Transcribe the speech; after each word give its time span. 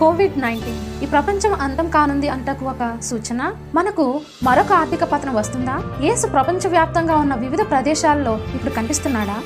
Covid 0.00 0.36
nineteen 0.42 0.82
ఈ 1.04 1.06
ప్రపంచం 1.12 1.52
అంతం 1.64 1.86
కానుంది 1.94 2.28
అంటకు 2.34 2.64
ఒక 2.72 2.82
సూచన? 3.08 3.42
మనకు 3.74 4.04
మరొక 4.46 4.72
ఆర్థిక 4.80 5.04
పతనం 5.12 5.34
వస్తుందా? 5.34 5.76
యేసు 6.04 6.26
ప్రపంచవ్యాప్తంగా 6.34 7.14
ఉన్న 7.22 7.34
వివిధ 7.44 7.62
ప్రదేశాల్లో 7.72 8.34
ఇప్పుడు 8.54 8.72
కనిపిస్తున్నాడా? 8.76 9.36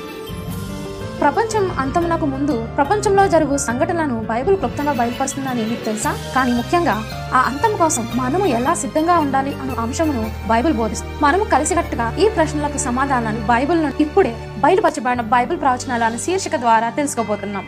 ప్రపంచం 1.21 1.65
అంతమునకు 1.81 2.25
ముందు 2.25 2.55
ప్రపంచంలో 2.77 3.27
జరుగు 3.33 3.57
సంఘటనలను 3.65 4.17
బైబిల్ 4.31 4.57
క్లుప్తంగా 4.61 4.93
బయలుపరుస్తుందని 5.01 5.65
మీకు 5.69 5.83
తెలుసా? 5.89 6.11
కానీ 6.35 6.51
ముఖ్యంగా 6.59 6.95
ఆ 7.37 7.41
అంతం 7.49 7.73
కోసం 7.81 8.05
మనము 8.21 8.47
ఎలా 8.57 8.73
సిద్ధంగా 8.83 9.17
ఉండాలి 9.25 9.53
అనే 9.61 9.75
అంశమును 9.85 10.23
బైబిల్ 10.51 10.75
బోధిస్తుంది 10.81 11.15
మనము 11.25 11.45
కలిసికట్టుగా 11.53 12.07
ఈ 12.23 12.27
ప్రశ్నలకు 12.37 12.81
సమాధానాన్ని 12.87 13.45
బైబుల్ 13.53 13.81
ఇప్పుడే 14.07 14.33
బయలుపరచబడిన 14.65 15.25
బైబిల్ 15.35 15.61
ప్రవచనాలు 15.63 16.05
అనే 16.09 16.17
శీర్షిక 16.17 16.55
ద్వారా 16.65 16.89
తెలుసుకోబోతున్నాం. 16.99 17.65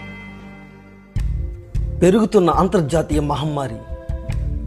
పెరుగుతున్న 2.02 2.50
అంతర్జాతీయ 2.50 3.20
మహమ్మారి 3.20 3.75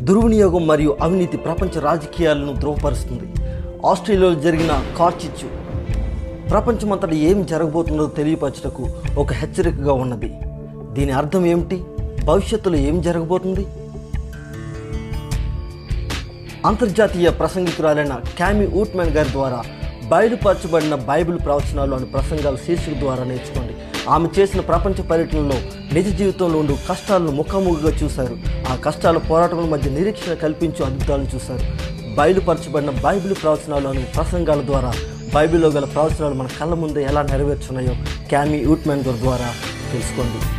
దుర్వినియోగం 0.04 0.66
మరియు 0.66 0.96
అవినీతి 1.02 1.36
ప్రపంచ 1.36 1.80
రాజకీయాలను 1.80 2.52
ధృవపరుస్తుంది. 2.52 3.26
ఆస్ట్రేలియాలో 3.86 4.40
జరిగిన 4.40 4.84
కార్చిచ్చు 4.98 5.48
ప్రపంచమంతటా 6.48 7.12
ఏమి 7.12 7.44
జరగబోతుందో 7.44 8.06
తెలియపరచుటకు 8.06 8.86
ఒక 9.18 9.32
హెచ్చరికగా 9.32 9.92
ఉన్నది. 9.92 10.32
దీని 10.92 11.12
అర్థం 11.12 11.46
ఏమిటి? 11.46 11.84
భవిష్యత్తులో 12.24 12.76
ఏం 12.76 13.00
జరగబోతుంది? 13.00 13.66
అంతర్జాతీయ 16.66 17.30
ప్రసంగికురాలైన 17.30 18.20
క్యామి 18.36 18.66
ఊట్మెన్ 18.66 19.10
గారి 19.10 19.32
ద్వారా 19.32 19.62
బయలుపరచబడిన 20.08 20.94
బైబిల్ 20.94 21.38
ప్రవచనాలు 21.38 21.94
అనే 21.94 22.04
ప్రసంగాల 22.04 22.56
శీర్షిక 22.56 22.98
ద్వారా 22.98 23.24
నేర్చుకోండి. 23.24 23.74
ఆమె 24.08 24.28
చేసిన 24.38 24.60
ప్రపంచ 24.60 25.02
పర్యటనలో 25.02 25.56
నిజ 25.92 26.16
జీవితంలో 26.18 26.58
ఉండు 26.58 26.76
కష్టాలను 26.88 27.30
ముఖాముఖిగా 27.30 27.90
చూశారు. 28.02 28.36
ఆ 28.72 28.74
కష్టాల 28.74 29.18
పోరాటముల 29.18 29.64
మధ్య 29.64 29.90
నిరీక్షణ 29.90 30.34
కల్పించు 30.34 30.84
అద్భుతాలను 30.84 31.26
చూశారు. 31.34 31.64
బయలుపరచబడిన 32.14 32.90
బైబిల్ 32.90 33.34
ప్రవచనాలు 33.42 33.88
అనే 33.88 34.04
ప్రసంగాల 34.16 34.60
ద్వారా 34.66 34.92
బైబిల్లో 35.34 35.68
గల 35.68 35.84
ప్రవచనాలు 35.84 36.34
మన 36.34 36.48
కళ్ళ 36.60 36.74
ముందే 36.74 37.02
ఎలా 37.02 37.22
నెరవేర్చున్నాయో 37.22 37.96
క్యామీ 38.28 38.58
యూట్మెన్ 38.58 39.04
ద్వారా 39.04 39.50
తెలుసుకోండి. 39.92 40.57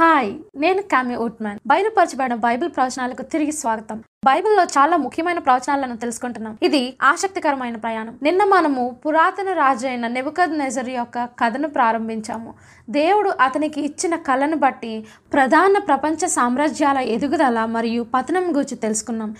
హాయ్ 0.00 0.34
నేను 0.56 0.82
కామి 0.82 1.16
ఉట్మాన్. 1.16 1.58
బయలుపరచబడిన 1.66 2.34
బైబిల్ 2.34 2.70
ప్రవచనాలకు 2.76 3.22
తిరిగి 3.22 3.52
స్వాగతం. 3.52 4.02
బైబిల్లో 4.26 4.62
చాలా 4.64 4.96
ముఖ్యమైన 4.96 5.38
ప్రవచనాలను 5.38 5.96
తెలుసుకుంటున్నాం. 5.96 6.58
ఇది 6.62 6.96
ఆసక్తికరమైన 7.02 7.76
ప్రయాణం. 7.76 8.18
నిన్న 8.22 8.44
మనము 8.44 9.00
పురాతన 9.06 9.52
రాజు 9.52 9.86
అయిన 9.86 10.06
నెబుకద్ 10.06 10.58
నెజర్ 10.58 10.88
యొక్క 10.88 11.24
కథను 11.24 11.68
ప్రారంభించాము. 11.68 12.54
దేవుడు 12.90 13.32
అతనికి 13.40 13.80
ఇచ్చిన 13.80 14.16
కళను 14.16 14.56
బట్టి 14.56 15.06
ప్రధాన 15.32 15.78
ప్రపంచ 15.78 16.26
సామ్రాజ్యాల 16.26 16.98
ఎదుగుదల 16.98 17.64
మరియు 17.64 18.02
పతనం 18.14 18.42
గురించి 18.42 18.76
తెలుసుకున్నాం. 18.76 19.36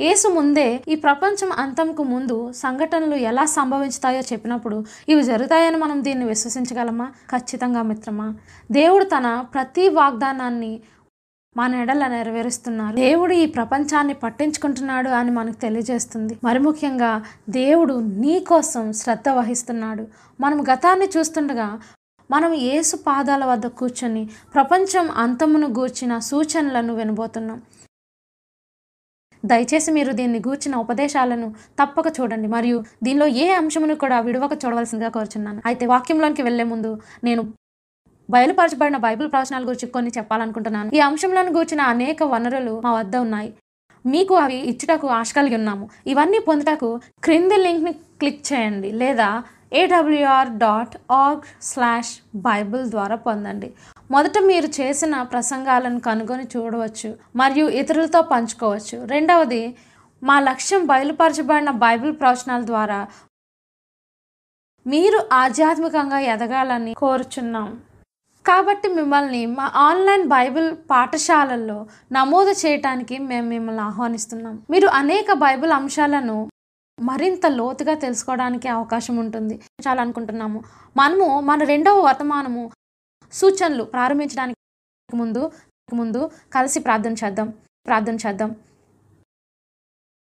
యేసు 0.00 0.28
ముందే 0.28 0.82
ఈ 0.88 0.94
ప్రపంచం 0.94 1.52
అంతంకు 1.52 2.02
ముందు 2.02 2.52
సంఘటనలు 2.52 3.14
ఎలా 3.14 3.44
సంభవించుతాయో 3.44 4.20
చెప్పినప్పుడు 4.20 4.84
ఇవి 5.08 5.22
జరుగుతాయని 5.22 5.76
మనం 5.76 6.04
దీన్ని 6.04 6.24
విశ్వసించగలమా? 6.24 7.06
ఖచ్చితంగా 7.30 7.82
మిత్రమా 7.82 8.34
దేవుడు 8.70 9.04
తన 9.04 9.44
ప్రతి 9.54 9.88
వాగ్దానాన్ని 9.88 10.72
మన 11.56 11.74
ఎడల 11.74 12.06
నెరవేరుస్తున్నారు. 12.06 12.96
దేవుడు 12.96 13.34
ఈ 13.34 13.46
ప్రపంచాన్ని 13.46 14.14
పట్టించుకుంటున్నాడు 14.14 15.08
అని 15.08 15.30
మనకు 15.30 15.56
తెలియజేస్తుంది. 15.56 16.38
మరి 16.44 16.58
ముఖ్యంగా 16.58 17.24
దేవుడు 17.48 17.94
నీ 18.00 18.40
కోసం 18.40 18.92
శ్రద్ధ 18.92 19.28
వహిస్తున్నాడు. 19.28 20.06
మనం 20.40 20.60
గతాన్ని 20.62 21.08
చూస్తుండగా 21.16 21.80
మనం 22.30 22.52
యేసు 22.52 22.96
పాదాల 22.96 23.44
వద్ద 23.44 23.66
కూర్చొని 23.66 24.28
ప్రపంచం 24.54 25.10
అంతమును 25.10 25.66
గూర్చిన 25.66 26.18
సూచనలను 26.18 26.94
వినబోతున్నాం. 26.94 27.62
దయచేసి 29.44 29.90
మీరు 29.92 30.12
దీన్ని 30.12 30.38
గూర్చిన 30.46 30.74
ఉపదేశాలను 30.84 31.48
తప్పక 31.80 32.06
చూడండి. 32.20 32.48
మరియు 32.56 32.78
దీనిలో 33.02 33.26
ఏ 33.44 33.48
అంశమును 33.60 33.94
కూడా 34.04 34.18
విడవక 34.20 34.54
చూడవలసిందిగా 34.62 35.10
కోరుచున్నాను. 35.16 35.60
అయితే 35.66 35.86
వాక్యంలోనికి 35.86 36.42
వెళ్ళే 36.42 36.64
ముందు 36.64 36.92
నేను 37.28 37.44
బయలుపరచబడిన 38.28 38.96
బైబిల్ 39.06 39.28
ప్రవచనాల 39.32 39.64
గురించి 39.68 39.86
కొన్ని 39.86 40.10
చెప్పాలనుకుంటున్నాను. 40.18 40.90
ఈ 40.96 41.00
అంశంలోని 41.08 41.50
గూర్చిన 41.50 41.80
అనేక 41.94 42.22
వనరులు 42.34 42.74
మా 42.84 42.92
వద్ద 42.98 43.16
ఉన్నాయి. 43.16 43.50
మీకు 44.04 44.34
అవి 44.34 44.56
ఇచ్చుటకు 44.70 45.06
ఆశ 45.18 45.30
కలిగి 45.34 45.54
ఉన్నాము. 45.54 45.84
ఇవన్నీ 46.06 46.38
పొందుటకు 46.38 46.88
క్రింది 47.24 47.56
లింక్ని 47.56 47.92
క్లిక్ 48.20 48.42
చేయండి. 48.52 48.90
లేదా 49.02 49.28
AWR 49.80 50.50
dot 50.62 50.94
org 51.22 51.46
slash 51.70 52.12
Bible 52.46 52.84
ద్వారా 52.94 53.16
పొందండి. 53.26 53.68
మొదట 54.14 54.38
మీరు 54.50 54.68
చేసిన 54.78 55.22
ప్రసంగాలను 55.32 56.00
కనుగొని 56.08 56.46
చూడవచ్చు 56.54 57.10
మరియు 57.40 57.66
ఇతరులతో 57.80 58.20
పంచుకోవచ్చు. 58.32 58.98
రెండవది 59.14 59.62
మా 60.22 60.36
లక్ష్యం 60.40 60.82
బయలుపరచబడిన 60.86 61.70
బైబిల్ 61.86 62.12
ప్రవచనాల 62.20 62.62
ద్వారా 62.72 63.00
మీరు 64.86 65.18
ఆధ్యాత్మికంగా 65.32 66.18
ఎదగాలని 66.34 66.94
కోరుచున్నాం. 67.02 67.68
కాబట్టి 68.44 68.88
మిమ్మల్ని 68.88 69.42
మా 69.58 69.66
ఆన్లైన్ 69.88 70.24
బైబిల్ 70.28 70.70
పాఠశాలల్లో 70.90 71.76
నమోదు 72.12 72.52
చేయటానికి 72.62 73.16
మేము 73.30 73.46
మిమ్మల్ని 73.54 73.82
ఆహ్వానిస్తున్నాం. 73.90 74.56
మీరు 74.72 74.88
అనేక 75.00 75.32
బైబిల్ 75.44 75.72
అంశాలను 75.78 76.36
మరింత 77.00 77.46
లోతుగా 77.46 77.94
తెలుసుకోవడానికి 77.94 78.68
అవకాశం 78.68 79.16
ఉంటుంది. 79.16 79.60
చాలా 79.88 80.02
అనుకుంటున్నాము 80.02 80.62
మనము 80.96 81.40
మన 81.40 81.64
రెండవ 81.64 82.00
వర్తమానము 82.00 82.70
సూచనలు 83.32 83.84
ప్రారంభించడానికి 83.84 85.16
ముందు 85.16 85.50
ముందు 85.94 86.30
కలిసి 86.52 86.80
ప్రార్థన 86.80 87.12
చేద్దాం. 87.12 87.54
ప్రార్థన 87.86 88.14
చేద్దాం. 88.14 88.56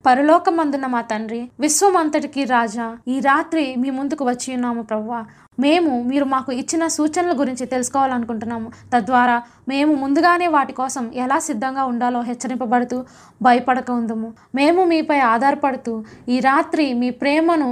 పరలోకమందున 0.05 0.85
మా 0.85 1.01
తండ్రి 1.01 1.51
విశ్వమంతటికి 1.59 2.43
రాజా 2.45 2.97
ఈ 3.07 3.19
రాత్రి 3.19 3.75
మీ 3.75 3.89
ముందుకు 3.89 4.25
వచ్చి 4.25 4.53
ఉన్నాము 4.53 4.81
ప్రవ్వా. 4.81 5.25
మేము 5.59 5.91
మీరు 6.09 6.25
మాకు 6.33 6.51
ఇచ్చిన 6.61 6.83
సూచనల 6.97 7.33
గురించి 7.41 7.65
తెలుసుకోవాలనుకుంటున్నాము. 7.65 8.69
తద్వారా 8.93 9.37
మేము 9.71 9.93
ముందుగానే 10.03 10.47
వాటి 10.55 10.73
కోసం 10.73 11.05
ఎలా 11.23 11.37
సిద్ధంగా 11.49 11.85
ఉండాలో 11.91 12.21
హెచ్చరింపబడుతూ 12.29 12.99
భయపడక 13.41 13.89
ఉందము. 13.91 14.29
మేము 14.55 14.83
మీపై 14.93 15.19
ఆధారపడుతూ 15.33 15.93
ఈ 16.29 16.39
రాత్రి 16.49 16.87
మీ 17.01 17.09
ప్రేమను 17.23 17.69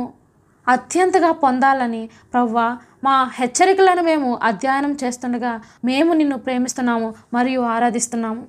అత్యంతగా 0.68 1.32
పొందాలని 1.44 2.04
ప్రవ్వా 2.34 2.68
మా 3.04 3.16
హెచ్చరికలను 3.40 4.02
మేము 4.02 4.30
అధ్యయనం 4.44 4.94
చేస్తుండగా 5.04 5.54
మేము 5.90 6.12
నిన్ను 6.14 6.38
ప్రేమిస్తున్నాము 6.46 7.10
మరియు 7.34 7.62
ఆరాధిస్తున్నాము. 7.76 8.44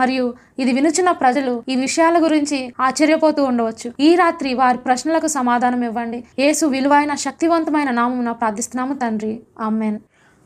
మరియు 0.00 0.34
ఇది 0.58 0.72
వినుచున్న 0.72 1.10
ప్రజలు 1.10 1.64
ఈ 1.68 1.76
విషయాల 1.76 2.24
గురించి 2.24 2.74
ఆశ్చర్యపోతూ 2.80 3.44
ఉండవచ్చు. 3.44 3.92
ఈ 4.00 4.16
రాత్రి 4.16 4.54
వారి 4.54 4.78
ప్రశ్నలకు 4.78 5.26
సమాధానం 5.26 5.84
ఇవ్వండి. 5.84 6.24
యేసు 6.38 6.66
విలువైన 6.66 7.14
శక్తివంతమైన 7.14 7.90
నామమున 7.90 8.32
ప్రార్థిస్తున్నాము 8.32 8.94
తండ్రి. 8.94 9.42
అమ్మేన్ 9.60 10.00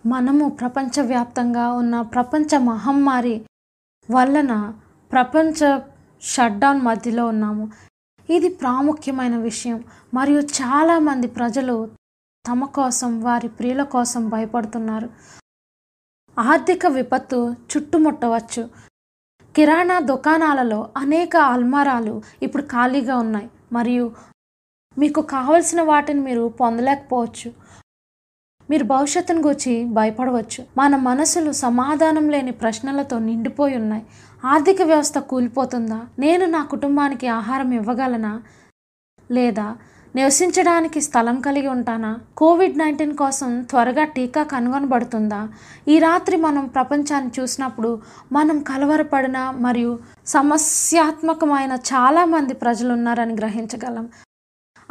మనము 0.06 0.48
ప్రపంచవ్యాప్తంగా 0.48 1.72
ఉన్న 1.72 2.00
ప్రపంచ 2.00 2.58
మహమ్మారి 2.58 3.42
వలన 4.10 4.74
ప్రపంచ 5.12 5.78
షట్డౌన్ 6.22 6.80
మధ్యలో 6.80 7.26
ఉన్నాము. 7.26 7.70
ఇది 8.30 8.48
ప్రాముఖ్యమైన 8.48 9.36
విషయం. 9.36 9.84
మరియు 10.14 10.40
చాలామంది 10.40 11.26
ప్రజలు 11.26 11.90
తమ 12.48 12.64
కోసం 12.64 13.22
వారి 13.22 13.48
ప్రియుల 13.48 13.82
కోసం 13.82 14.28
భయపడుతున్నారు. 14.28 15.08
ఆర్థిక 16.38 16.86
విపత్తు 16.86 17.54
చుట్టుముట్టవచ్చు. 17.72 18.68
కిరాణా 19.56 19.98
దుకాణాలలో 19.98 20.90
అనేక 20.96 21.36
అల్మారాలు 21.36 22.22
ఇప్పుడు 22.42 22.62
ఖాళీగా 22.62 23.16
ఉన్నాయి. 23.16 23.50
మరియు 23.72 24.12
మీకు 24.98 25.22
కావలసిన 25.22 25.82
వాటిని 25.82 26.20
మీరు 26.20 26.52
పొందలేకపోవచ్చు. 26.60 27.52
మీరు 28.70 28.84
భవిష్యత్తును 28.84 29.40
గురించి 29.40 29.84
భయపడవచ్చు. 29.84 30.64
మన 30.76 30.96
మనసులు 30.96 31.52
సమాధానం 31.52 32.28
లేని 32.28 32.50
ప్రశ్నలతో 32.50 33.18
నిండిపోయి 33.18 33.76
ఉన్నాయి. 33.76 34.06
ఆర్థిక 34.44 34.82
వ్యవస్థ 34.82 35.18
కూలిపోతుందా? 35.18 36.06
నేను 36.18 36.46
నా 36.46 36.64
కుటుంబానికి 36.64 37.28
ఆహారం 37.28 37.72
ఇవ్వగలనా? 37.72 38.42
లేదా 39.30 39.76
నివసించడానికి 40.14 41.00
స్థలం 41.00 41.40
కలిగి 41.40 41.68
ఉంటానా? 41.68 42.18
కోవిడ్ 42.36 42.78
నైన్టీన్ 42.78 43.16
కోసం 43.16 43.62
త్వరగా 43.62 44.04
టీకా 44.04 44.42
కనుగొనబడుతుందా? 44.42 45.48
ఈ 45.88 45.98
రాత్రి 45.98 46.36
మనం 46.36 46.66
ప్రపంచాన్ని 46.66 47.30
చూసినప్పుడు 47.40 48.02
మనం 48.32 48.62
కలవరపడిన 48.62 49.50
మరియు 49.50 49.98
సమస్యాత్మకమైన 50.26 51.72
చాలామంది 51.72 52.54
ప్రజలు 52.54 52.92
ఉన్నారని 52.92 53.34
గ్రహించగలం. 53.34 54.08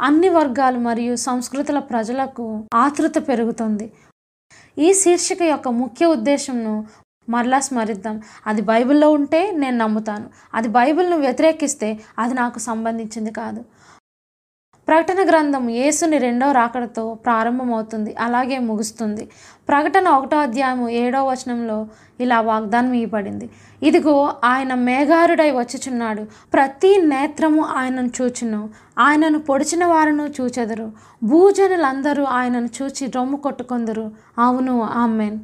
అన్ని 0.00 0.28
వర్గాలు 0.28 0.78
మరియు 0.78 1.16
సంస్కృతుల 1.16 1.78
ప్రజలకు 1.78 2.64
ఆతృత 2.74 3.28
పెరుగుతుంది. 3.28 3.92
ఈ 4.78 4.94
శీర్షిక 4.94 5.42
యొక్క 5.42 5.68
ముఖ్య 5.68 6.06
ఉద్దేశంను 6.06 6.86
మరలా 7.28 7.60
స్మరిద్దాం. 7.60 8.22
అది 8.46 8.62
బైబిల్లో 8.62 9.10
ఉంటే 9.10 9.50
నేను 9.50 9.76
నమ్ముతాను. 9.76 10.24
అది 10.54 10.68
బైబిల్ను 10.68 11.16
వ్యతిరేకిస్తే 11.16 12.00
అది 12.18 12.34
నాకు 12.34 12.58
సంబంధించింది 12.58 13.30
కాదు. 13.30 13.64
ప్రకటన 14.88 15.28
గ్రంథం 15.28 15.68
యేసుని 15.68 16.18
రెండో 16.18 16.52
రాకడతో 16.52 17.14
ప్రారంభమవుతుంది 17.14 18.14
అలాగే 18.14 18.58
ముగుస్తుంది. 18.58 19.28
ప్రకటన 19.68 20.08
ఒకటో 20.08 20.36
అధ్యాయము 20.36 20.88
ఏడో 20.88 21.24
వచనంలో 21.24 21.86
ఇలా 22.20 22.40
వాగ్దానం 22.40 22.92
ఇవ్వబడింది. 22.92 23.50
ఇదిగో 23.82 24.34
ఆయన 24.44 24.74
మేఘారుడై 24.74 25.50
వచ్చుచున్నాడు. 25.50 26.26
ప్రతి 26.52 27.00
నేత్రము 27.02 27.64
ఆయనను 27.64 28.10
చూచును. 28.22 28.70
ఆయనను 28.98 29.38
పొడిచిన 29.38 29.84
వారును 29.84 30.30
చూచెదరు. 30.40 30.92
భూజనులందరూ 31.22 32.24
ఆయనను 32.24 32.68
చూచి 32.82 33.06
రొమ్ము 33.06 33.36
కొట్టుకొందరు. 33.36 34.10
అవును 34.38 34.82
ఆమెన్. 34.82 35.38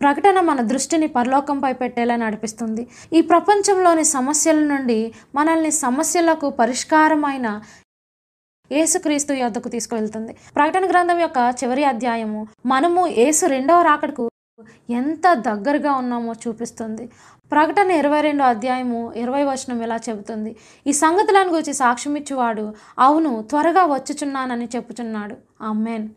ప్రకటన 0.00 0.40
మన 0.40 0.60
దృష్టిని 0.60 1.06
పరలోకంపై 1.06 1.72
పెట్టేలా 1.72 2.16
నడిపిస్తుంది. 2.16 2.82
ఈ 3.12 3.20
ప్రపంచంలోని 3.20 4.04
సమస్యల 4.04 4.60
నుండి 4.60 5.14
మనల్ని 5.34 5.70
సమస్యలకు 5.70 6.50
పరిష్కారమైన 6.50 7.60
యేసుక్రీస్తు 8.72 9.32
యొద్దకు 9.32 9.68
తీసుకువెళ్తుంది. 9.68 10.32
ప్రకటన 10.56 10.86
గ్రంథం 10.86 11.18
యొక్క 11.20 11.38
చివరి 11.64 11.84
అధ్యాయము 11.84 12.46
మనము 12.66 13.06
యేసు 13.06 13.46
రెండవ 13.46 13.82
రాకడకు 13.82 14.26
ఎంత 14.90 15.34
దగ్గరగా 15.48 15.92
ఉన్నామో 15.92 16.32
చూపిస్తుంది. 16.32 17.04
ప్రకటన 17.52 17.90
ఇరవై 17.90 18.20
రెండో 18.20 18.44
అధ్యాయము 18.44 19.12
ఇరవై 19.16 19.44
వచనం 19.44 19.82
ఇలా 19.82 19.98
చెబుతుంది. 20.08 20.56
ఈ 20.86 20.92
సంగతులను 20.92 21.50
గురించి 21.50 21.74
సాక్ష్యమిచ్చువాడు 21.74 22.74
అవును 22.98 23.44
త్వరగా 23.50 23.84
వచ్చుచున్నానని 23.94 24.68
చెప్పుచున్నాడు. 24.76 25.36
ఆమెన్. 25.62 26.08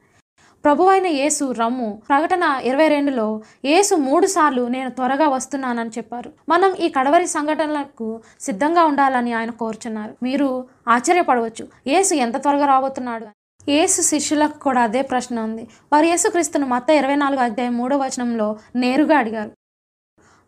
ప్రభువైన 0.66 1.08
యేసు 1.08 1.52
రమ్ము. 1.52 2.02
ప్రకటన 2.10 2.44
ఇరవై 2.64 2.88
రెండులో 2.88 3.42
యేసు 3.66 3.96
మూడు 3.96 4.28
సార్లు 4.28 4.68
నేను 4.68 4.90
త్వరగా 4.90 5.28
వస్తున్నానని 5.28 5.90
చెప్పారు. 5.90 6.32
మనం 6.50 6.74
ఈ 6.74 6.90
కడవరి 6.90 7.28
సంఘటనలకు 7.28 8.22
సిద్ధంగా 8.40 8.84
ఉండాలని 8.86 9.34
ఆయన 9.34 9.52
కోరుచున్నారు. 9.52 10.16
మీరు 10.24 10.68
ఆశ్చర్యపడవచ్చు. 10.88 11.68
యేసు 11.88 12.14
ఎంత 12.14 12.38
త్వరగా 12.38 12.66
రాబోతున్నాడు? 12.66 13.28
యేసు 13.70 14.02
శిష్యులకు 14.02 14.60
కూడా 14.60 14.82
అదే 14.82 15.02
ప్రశ్న 15.02 15.40
ఉంది. 15.40 15.68
వారు 15.94 16.06
యేసుక్రీస్తును 16.06 16.68
మత 16.68 16.90
ఇరవై 16.90 17.16
నాలుగు 17.16 17.42
అధ్యాయం 17.42 17.78
మూడో 17.78 17.98
వచనంలో 17.98 18.58
నేరుగా 18.76 19.18
అడిగారు. 19.18 19.52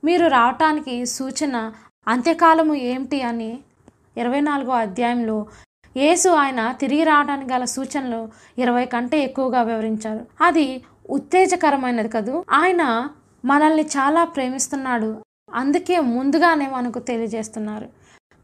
మీరు 0.04 0.28
రావటానికి 0.28 1.06
సూచన 1.06 1.72
అంత్యకాలము 2.08 2.76
ఏమిటి 2.76 3.22
అని 3.22 3.60
ఇరవై 4.18 4.40
నాలుగో 4.40 4.72
అధ్యాయంలో 4.72 5.48
యేసు 5.98 6.30
ఆయన 6.30 6.72
తిరిగి 6.72 7.04
రావడానికి 7.04 7.54
గల 7.54 7.66
సూచనలు 7.66 8.30
ఇరవై 8.58 8.86
కంటే 8.86 9.20
ఎక్కువగా 9.20 9.62
వివరించారు. 9.62 10.26
అది 10.42 10.84
ఉత్తేజకరమైనది 11.10 12.10
కదూ? 12.10 12.46
ఆయన 12.52 13.10
మనల్ని 13.46 13.84
చాలా 13.84 14.24
ప్రేమిస్తున్నాడు. 14.24 15.18
అందుకే 15.54 16.00
ముందుగానే 16.00 16.68
మనకు 16.68 17.00
తెలియజేస్తున్నారు. 17.00 17.88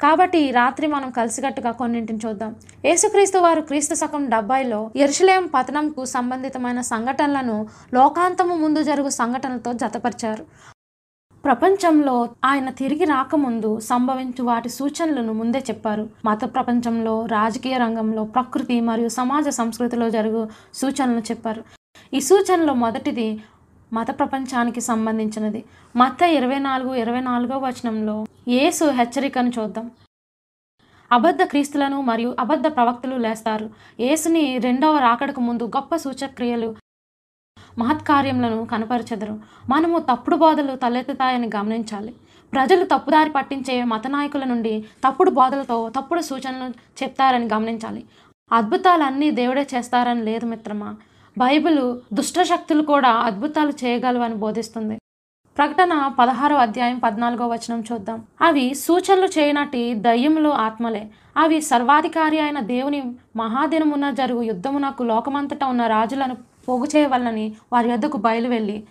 కాబట్టి 0.02 0.38
ఈ 0.40 0.52
రాత్రి 0.52 0.88
మనం 0.88 1.10
కలిసికట్టుగా 1.10 1.72
కొన్నింటిని 1.72 2.20
చూద్దాం. 2.26 2.56
యేసుక్రీస్తు 2.86 3.38
వారు 3.38 3.62
క్రీస్తు 3.62 3.96
శకం 3.96 4.30
డెబ్బైలో 4.30 4.92
ఎరుషలేం 4.96 5.48
పతనంకు 5.48 6.06
సంబంధితమైన 6.06 6.82
సంఘటనలను 6.82 7.68
లోకాంతము 7.94 8.56
ముందు 8.56 8.84
జరుగు 8.84 9.10
సంఘటనలతో 9.10 9.74
జతపరిచారు. 9.74 10.46
ప్రపంచంలో 11.46 12.30
ఆయన 12.46 12.70
తిరిగి 12.70 13.06
రాకముందు 13.06 13.80
సంభవించు 13.80 14.44
వాటి 14.44 14.70
సూచనలను 14.70 15.34
ముందే 15.34 15.60
చెప్పారు. 15.60 16.10
మత 16.26 16.44
ప్రపంచంలో 16.44 17.26
రాజకీయ 17.26 17.78
రంగంలో 17.78 18.24
ప్రకృతి 18.24 18.82
మరియు 18.82 19.08
సమాజ 19.10 19.50
సంస్కృతిలో 19.50 20.10
జరుగు 20.10 20.50
సూచనలు 20.74 21.20
చెప్పారు. 21.20 21.64
ఈ 22.14 22.20
సూచనలో 22.20 22.74
మొదటిది 22.74 23.44
మత 23.94 24.20
ప్రపంచానికి 24.20 24.82
సంబంధించినది. 24.82 25.64
మత 25.96 26.22
ఇరవై 26.22 26.60
నాలుగు 26.60 26.94
ఇరవై 26.94 27.22
నాలుగో 27.22 27.58
వచనంలో 27.58 28.26
యేసు 28.48 28.86
హెచ్చరికను 28.86 29.52
చూద్దాం. 29.60 29.92
అబద్ధ 31.12 31.44
క్రీస్తులను 31.44 32.02
మరియు 32.02 32.36
అబద్ధ 32.40 32.68
ప్రవక్తలు 32.68 33.16
లేస్తారు. 33.16 33.70
యేసుని 34.00 34.58
రెండవ 34.58 34.98
రాకడకు 35.00 35.42
ముందు 35.42 35.64
గొప్ప 35.64 35.96
సూచక్రియలు 35.96 36.76
మహత్కార్యములను 37.78 38.66
కనపరచెదరు. 38.66 39.40
మనము 39.70 40.00
తప్పుడు 40.00 40.36
బోధలు 40.36 40.76
తలెత్తుతాయని 40.76 41.50
గమనించాలి. 41.56 42.14
ప్రజలు 42.54 42.84
తప్పుదారి 42.86 43.30
పట్టించే 43.30 43.84
మత 43.84 44.08
నాయకుల 44.08 44.44
నుండి 44.44 44.86
తప్పుడు 45.08 45.32
బోధలతో 45.32 45.90
తప్పుడు 45.90 46.22
సూచనలు 46.22 46.70
చెప్తారని 47.04 47.50
గమనించాలి. 47.54 48.04
అద్భుతాలన్నీ 48.52 49.32
దేవుడే 49.32 49.68
చేస్తారని 49.76 50.24
లేదు 50.24 50.46
మిత్రమా? 50.46 50.96
బైబిల్ 51.38 52.16
దుష్టశక్తులు 52.16 52.82
కూడా 52.82 53.10
అద్భుతాలు 53.10 53.74
చేయగలవని 53.84 54.36
బోధిస్తుంది. 54.36 54.98
ప్రకటన 55.58 56.12
పదహారో 56.20 56.56
అధ్యాయం 56.56 57.00
పద్నాలుగో 57.00 57.48
వచనం 57.48 57.84
చూద్దాం. 57.92 58.24
అవి 58.42 58.74
సూచనలు 58.74 59.26
చేయనట్టి 59.26 59.94
దయ్యములు 59.94 60.50
ఆత్మలే. 60.50 61.08
అవి 61.38 61.62
సర్వాధికారి 61.62 62.40
అయిన 62.40 62.60
దేవుని 62.60 63.02
మహాదినమున 63.36 64.10
జరుగు 64.10 64.42
యుద్ధమునకు 64.42 65.04
లోకమంతటా 65.04 65.68
ఉన్న 65.68 65.88
రాజులను 65.88 66.38
పోగు 66.68 66.88
చేయవలనని 66.96 67.56
వారి 67.74 67.92
వద్దకు 67.92 68.18
బయలువెళ్ళి 68.18 68.84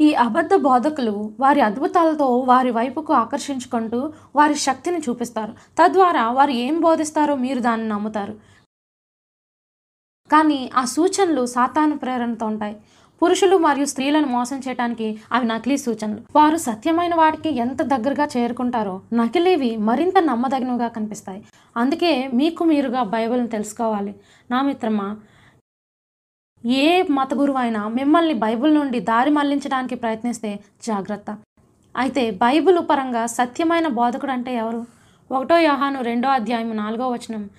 ఈ 0.00 0.14
అబద్ధ 0.14 0.54
బోధకులు 0.54 1.32
వారి 1.40 1.60
అద్భుతాలతో 1.60 2.26
వారి 2.26 2.70
వైపుకు 2.70 3.12
ఆకర్షించుకుంటూ 3.12 4.12
వారి 4.36 4.54
శక్తిని 4.54 4.98
చూపిస్తారు. 4.98 5.52
తద్వారా 5.52 6.30
వారు 6.32 6.50
ఏం 6.50 6.80
బోధిస్తారో 6.80 7.34
మీరు 7.34 7.60
దాన్ని 7.60 7.88
నమ్ముతారు. 7.88 8.34
కానీ 10.32 10.70
ఆ 10.74 10.84
సూచనలు 10.84 11.46
సాతాను 11.46 11.98
ప్రేరణతో 11.98 12.46
ఉంటాయి. 12.46 12.76
పురుషులు 13.22 13.56
మరియు 13.56 13.86
స్త్రీలను 13.86 14.26
మోసం 14.26 14.58
చేయడానికి 14.58 15.20
అవి 15.32 15.46
నకిలీ 15.46 15.76
సూచనలు. 15.76 16.22
వారు 16.36 16.56
సత్యమైన 16.56 17.14
వాటికి 17.14 17.50
ఎంత 17.56 17.82
దగ్గరగా 17.82 18.28
చేరుకుంటారో 18.36 19.00
నకిలీవి 19.12 19.76
మరింత 19.76 20.18
నమ్మదగినవిగా 20.18 20.88
కనిపిస్తాయి. 20.88 21.44
అందుకే 21.76 22.28
మీకు 22.34 22.64
మీరుగా 22.64 23.02
బైబిల్ని 23.02 23.48
తెలుసుకోవాలి. 23.48 24.14
నా 24.50 24.62
మిత్రమా 24.62 25.16
ఏ 26.66 27.02
మత 27.02 27.34
గురువు 27.34 27.58
అయినా 27.58 27.88
మిమ్మల్ని 27.88 28.34
బైబిల్ 28.34 28.74
నుండి 28.74 29.00
దారి 29.00 29.30
మళ్ళించడానికి 29.30 29.94
ప్రయత్నిస్తే 29.94 30.60
జాగ్రత్త. 30.86 31.38
అయితే 31.96 32.30
బైబిల్ 32.30 32.78
పరంగా 32.90 33.26
సత్యమైన 33.26 33.88
బోధకుడు 33.88 34.30
అంటే 34.30 34.54
ఎవరు? 34.54 34.86
ఒకటో 35.30 35.58
యోహాను 35.58 36.02
రెండో 36.02 36.28
అధ్యాయం 36.28 36.76
నాలుగో 36.76 37.08
వచనం. 37.08 37.50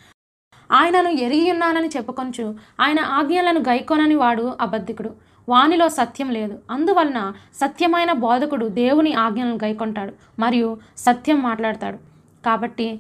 ఆయనను 0.72 1.10
ఎరిగి 1.10 1.52
ఉన్నానని 1.52 1.88
చెప్పుకొంచు 1.88 2.56
ఆయన 2.80 3.00
ఆజ్ఞలను 3.00 3.60
గైకొనని 3.60 4.16
వాడు 4.16 4.54
అబద్ధికుడు. 4.62 5.12
వానిలో 5.50 5.90
సత్యం 5.90 6.32
లేదు. 6.32 6.60
అందువలన 6.72 7.34
సత్యమైన 7.56 8.12
బోధకుడు 8.12 8.66
దేవుని 8.66 9.14
ఆజ్ఞలను 9.14 9.56
గైకొంటాడు 9.56 10.14
మరియు 10.40 10.78
సత్యం 10.98 11.40
మాట్లాడతాడు. 11.40 11.98
కాబట్టి 12.46 13.00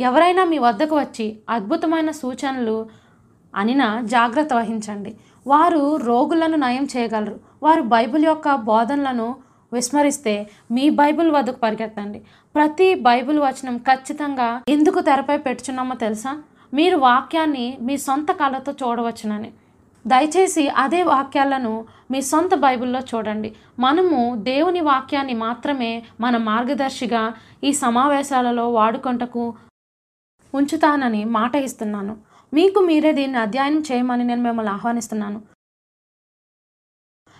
ఎవరైనా 0.00 0.44
మీ 0.44 0.58
వద్దకు 0.58 0.98
వచ్చి 0.98 1.38
అద్భుతమైన 1.48 2.10
సూచనలు 2.10 3.01
అనినా 3.54 4.00
జాగ్రత్త 4.00 4.54
వహించండి. 4.54 5.16
వారు 5.46 5.96
రోగులను 5.96 6.56
నయం 6.56 6.88
చేయగలరు. 6.96 7.40
వారు 7.62 7.82
బైబిల్ 7.82 8.24
యొక్క 8.24 8.54
బోధనలను 8.54 9.36
విస్మరిస్తే 9.72 10.50
మీ 10.70 10.90
బైబిల్ 10.90 11.30
వద్దకు 11.30 11.56
పరిగెత్తండి. 11.56 12.22
ప్రతి 12.54 12.94
బైబిల్ 12.94 13.38
వచనం 13.38 13.78
ఖచ్చితంగా 13.78 14.62
ఎందుకు 14.68 15.00
తెరపై 15.00 15.36
పెట్టుచున్నామో 15.36 15.94
తెలుసా? 15.94 16.42
మీరు 16.74 16.96
వాక్యాన్ని 16.96 17.78
మీ 17.80 17.96
సొంత 17.96 18.32
కళ్ళతో 18.32 18.72
చూడవచ్చునని. 18.72 19.50
దయచేసి 20.06 20.68
అదే 20.68 21.02
వాక్యాలను 21.02 21.84
మీ 22.10 22.22
సొంత 22.22 22.54
బైబిల్లో 22.54 23.00
చూడండి. 23.00 23.52
మనము 23.78 24.36
దేవుని 24.36 24.80
వాక్యాన్ని 24.80 25.34
మాత్రమే 25.34 26.02
మన 26.20 26.36
మార్గదర్శిగా 26.36 27.34
ఈ 27.64 27.72
సమావేశాలలో 27.72 28.70
వాడుకొంటకు 28.70 29.54
ఉంచుతానని 30.54 31.24
మాట 31.24 31.54
ఇస్తున్నాను. 31.54 32.16
మీకు 32.54 32.78
మీరే 32.78 33.12
దీన్ని 33.12 33.38
అధ్యయనం 33.38 33.82
చేయమని 33.92 34.24
నేను 34.24 34.42
మిమ్మల్ని 34.42 34.72
ఆహ్వానిస్తున్నాను. 34.72 35.42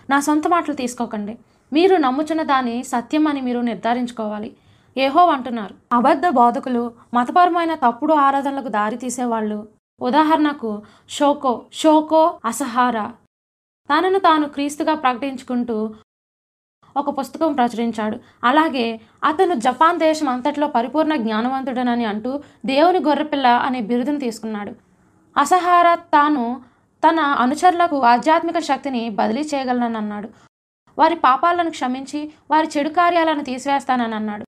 నా 0.09 0.19
సొంత 0.19 0.47
మాటలు 0.47 0.73
తీసుకోకండి. 0.73 1.37
మీరు 1.73 1.95
నమ్ముచున్న 1.95 2.43
దాని 2.43 2.83
సత్యం 2.83 3.27
అని 3.27 3.41
మీరు 3.41 3.59
నిర్ధారించుకోవాలి. 3.59 4.57
ఏహో 4.97 5.25
అంటున్నారు. 5.25 5.75
అబద్ధ 5.93 6.27
బోధకులు 6.27 6.95
మతపరమైన 7.13 7.75
తప్పుడు 7.75 8.13
ఆరాధనలకు 8.13 8.67
దారి 8.67 8.97
తీసేవాళ్ళు. 8.97 9.67
ఉదాహరణకు 10.01 10.81
షోకో 11.09 11.65
షోకో 11.73 12.39
అసహార. 12.45 13.11
తనను 13.89 14.19
తాను 14.19 14.49
క్రీస్తుగా 14.49 14.95
ప్రకటించుకుంటూ 14.95 15.95
ఒక 16.97 17.19
పుస్తకం 17.19 17.53
ప్రచురించాడు. 17.53 18.19
అలాగే 18.43 19.01
అతను 19.23 19.53
జపాన్ 19.53 19.99
దేశం 19.99 20.29
అంతట్లో 20.29 20.67
పరిపూర్ణ 20.67 21.15
జ్ఞానవంతుడనని 21.15 22.05
అంటూ 22.05 22.43
దేవుని 22.65 22.99
గొర్రెపిల్ల 22.99 23.47
అనే 23.47 23.81
బిరుదును 23.81 24.19
తీసుకున్నాడు. 24.19 24.82
అసహార 25.37 25.95
తాను 25.95 26.61
తన 27.07 27.19
అనుచరులకు 27.19 28.01
ఆధ్యాత్మిక 28.01 28.59
శక్తిని 28.59 29.09
బదిలీ 29.09 29.41
చేయగలనని 29.41 29.97
అన్నాడు. 29.97 30.29
వారి 30.97 31.15
పాపాలను 31.15 31.69
క్షమించి 31.69 32.31
వారి 32.51 32.67
చెడు 32.77 32.89
కార్యాలను 32.89 33.43
తీసివేస్తానని 33.43 34.15
అన్నాడు. 34.15 34.45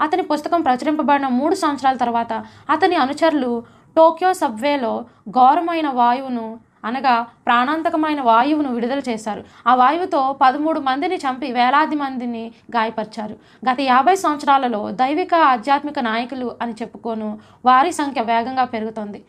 అతని 0.00 0.22
పుస్తకం 0.22 0.60
ప్రచురింపబడిన 0.62 1.28
మూడు 1.28 1.54
సంవత్సరాల 1.54 1.96
తర్వాత 1.96 2.32
అతని 2.70 2.96
అనుచరులు 2.96 3.64
టోక్యో 3.96 4.32
సబ్వేలో 4.32 5.04
ఘోరమైన 5.30 5.88
వాయువును 5.88 6.58
అనగా 6.84 7.26
ప్రాణాంతకమైన 7.46 8.20
వాయువును 8.20 8.74
విడుదల 8.74 9.02
చేశారు. 9.08 9.44
ఆ 9.66 9.74
వాయువుతో 9.74 10.38
పదమూడు 10.42 10.80
మందిని 10.80 11.16
చంపి 11.16 11.52
వేలాది 11.52 11.96
మందిని 11.96 12.52
గాయపరిచారు. 12.76 13.36
గత 13.70 13.80
యాభై 13.80 14.14
సంవత్సరాలలో 14.14 14.90
దైవిక 14.90 15.34
ఆధ్యాత్మిక 15.34 15.98
నాయకులు 15.98 16.56
అని 16.62 16.72
చెప్పుకోను 16.72 17.38
వారి 17.64 17.92
సంఖ్య 17.92 18.22
వేగంగా 18.22 18.64
పెరుగుతోంది. 18.64 19.24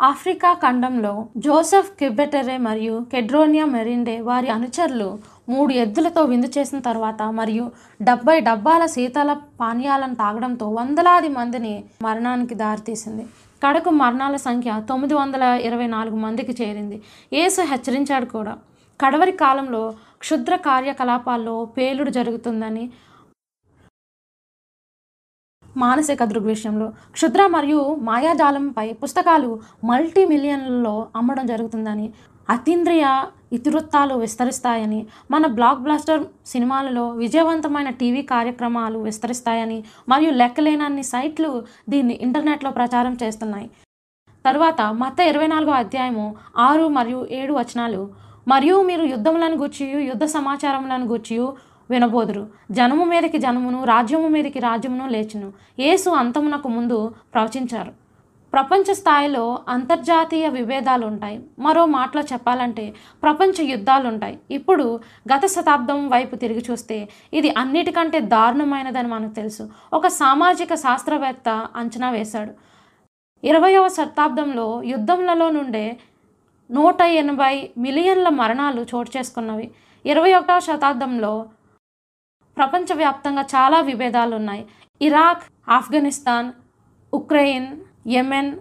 ఆఫ్రికా 0.00 0.54
ఖండంలో 0.54 1.12
జోసెఫ్ 1.36 1.90
కిబెటెరే 1.90 2.56
మరియు 2.56 3.06
కెడ్రోనియా 3.12 3.64
మెరిండే 3.64 4.20
వారి 4.20 4.48
అనుచరులు 4.48 5.18
మూడు 5.48 5.72
ఎద్దులతో 5.72 6.22
విందు 6.22 6.48
చేసిన 6.58 6.78
తర్వాత 6.78 7.22
మరియు 7.22 7.64
డెబ్బై 8.02 8.40
డబ్బాల 8.40 8.86
శీతల 8.86 9.32
పానీయాలను 9.60 10.14
తాగడంతో 10.14 10.68
వందలాది 10.68 11.28
మందిని 11.28 11.84
మరణానికి 12.02 12.54
దారితీసింది. 12.54 13.24
కడకు 13.62 13.90
మరణాల 13.90 14.36
సంఖ్య 14.36 14.82
తొమ్మిది 14.88 15.14
వందల 15.14 15.42
ఇరవై 15.42 15.86
నాలుగు 15.86 16.16
మందికి 16.16 16.62
చేరింది. 16.62 17.02
ఏసు 17.32 17.60
హెచ్చరించాడు 17.60 18.26
కూడా 18.26 18.54
కడవరి 19.00 19.32
కాలంలో 19.32 19.82
క్షుద్ర 20.18 20.56
కార్యకలాపాల్లో 20.56 21.64
పేలుడు 21.64 22.10
జరుగుతుందని 22.10 22.84
మానసిక 25.76 26.24
దృగ్విషయంలో 26.24 26.88
క్షుద్ర 27.12 27.46
మరియు 27.46 27.96
మాయాజాలంపై 28.02 28.92
పుస్తకాలు 28.92 29.50
మల్టీ 29.84 30.24
మిలియన్లలో 30.24 31.06
అమ్మడం 31.16 31.46
జరుగుతుందని 31.46 32.10
అతీంద్రియ 32.50 33.04
ఇతివృత్తాలు 33.52 34.14
విస్తరిస్తాయని 34.14 35.06
మన 35.30 35.46
బ్లాక్ 35.46 35.82
బ్లాస్టర్ 35.82 36.22
సినిమాలలో 36.46 37.04
విజయవంతమైన 37.10 37.90
టీవీ 37.90 38.22
కార్యక్రమాలు 38.22 38.98
విస్తరిస్తాయని 38.98 39.84
మరియు 40.08 40.30
లెక్కలేనన్ని 40.30 41.02
సైట్లు 41.02 41.50
దీన్ని 41.88 42.14
ఇంటర్నెట్లో 42.14 42.70
ప్రచారం 42.70 43.16
చేస్తున్నాయి. 43.22 43.70
తర్వాత 44.44 44.80
మత 44.80 45.20
ఇరవై 45.20 45.46
నాలుగో 45.46 45.72
అధ్యాయము 45.72 46.36
ఆరు 46.56 46.88
మరియు 46.88 47.26
ఏడు 47.30 47.52
వచనాలు 47.52 48.02
మరియు 48.48 48.82
మీరు 48.82 49.04
యుద్ధములను 49.04 49.56
గూర్చియు 49.56 49.98
యుద్ధ 49.98 50.24
సమాచారములను 50.24 51.06
గూర్చియు 51.06 51.46
వినబోదురు. 51.90 52.46
జనము 52.70 53.04
మీదకి 53.04 53.38
జనమును 53.38 53.84
రాజ్యము 53.84 54.28
మీదకి 54.28 54.58
రాజ్యమును 54.58 55.06
లేచును. 55.08 55.52
యేసు 55.78 56.10
అంతమునకు 56.10 56.68
ముందు 56.68 57.14
ప్రవచించారు. 57.34 57.92
ప్రపంచ 58.52 58.94
స్థాయిలో 58.94 59.58
అంతర్జాతీయ 59.68 60.48
విభేదాలు 60.48 61.06
ఉంటాయి 61.06 61.40
మరో 61.58 61.86
మాటలో 61.86 62.22
చెప్పాలంటే 62.22 62.94
ప్రపంచ 63.22 63.62
యుద్ధాలు 63.62 64.08
ఉంటాయి 64.08 64.38
ఇప్పుడు 64.50 65.00
గత 65.34 65.46
శతాబ్దం 65.46 66.08
వైపు 66.08 66.36
తిరిగి 66.36 66.62
చూస్తే 66.70 67.08
ఇది 67.32 67.54
అన్నిటికంటే 67.58 68.20
దారుణమైనదని 68.20 69.08
మనకు 69.08 69.34
తెలుసు. 69.34 69.68
ఒక 69.92 70.06
సామాజిక 70.06 70.74
శాస్త్రవేత్త 70.74 71.48
అంచనా 71.76 72.10
వేశాడు. 72.10 72.52
ఇరవయవ 73.44 73.88
శతాబ్దంలో 73.88 74.82
యుద్ధములలో 74.84 75.50
నుండే 75.50 75.96
నూట 76.70 77.02
ఎనభై 77.02 77.70
మిలియన్ల 77.78 78.28
మరణాలు 78.28 78.86
చోటు 78.94 79.18
చేసుకున్నవి. 79.18 79.70
ఇరవై 80.06 80.32
ఒకటవ 80.34 80.58
శతాబ్దంలో 80.58 81.46
ప్రపంచవ్యాప్తంగా 82.56 83.42
చాలా 83.42 83.80
విభేదాలు 83.80 84.36
ఉన్నాయి 84.36 84.66
Iraq 85.02 85.42
Afghanistan 85.70 86.52
Ukraine 87.14 87.66
Yemen 88.06 88.56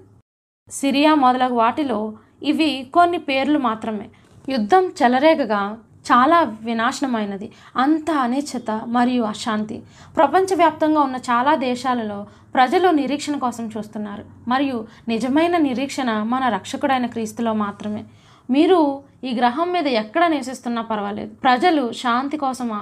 Syria 0.69 1.15
మొదలగు 1.15 1.53
వాటిలో 1.53 2.13
ఇవి 2.43 2.87
కొన్ని 2.93 3.17
పేర్లు 3.17 3.59
మాత్రమే. 3.59 4.09
యుద్ధం 4.49 4.91
చెలరేగగా 5.03 5.77
చాలా 6.11 6.41
వినాశనమైనది. 6.41 7.51
అంత 7.75 8.11
అనిశ్చిత 8.11 8.71
మరియు 8.71 9.23
అశాంతి. 9.23 9.83
ప్రపంచవ్యాప్తంగా 10.15 11.01
ఉన్న 11.01 11.15
చాలా 11.15 11.55
దేశాలలో 11.55 12.27
ప్రజలు 12.53 12.89
నిరీక్షణ 12.89 13.37
కోసం 13.37 13.69
చూస్తున్నారు. 13.77 14.25
మరియు 14.47 14.87
నిజమైన 15.07 15.57
నిరీక్షణ 15.57 16.23
మన 16.23 16.49
రక్షకుడైన 16.49 17.05
క్రీస్తులో 17.05 17.53
మాత్రమే. 17.53 18.03
మీరు 18.49 19.03
ఈ 19.23 19.35
గ్రహం 19.35 19.71
మీద 19.71 19.87
ఎక్కడ 19.87 20.27
నివసిస్తున్నా 20.27 20.81
పర్వాలేదు. 20.81 21.35
ప్రజలు 21.35 21.91
శాంతి 21.91 22.37
కోసం 22.37 22.81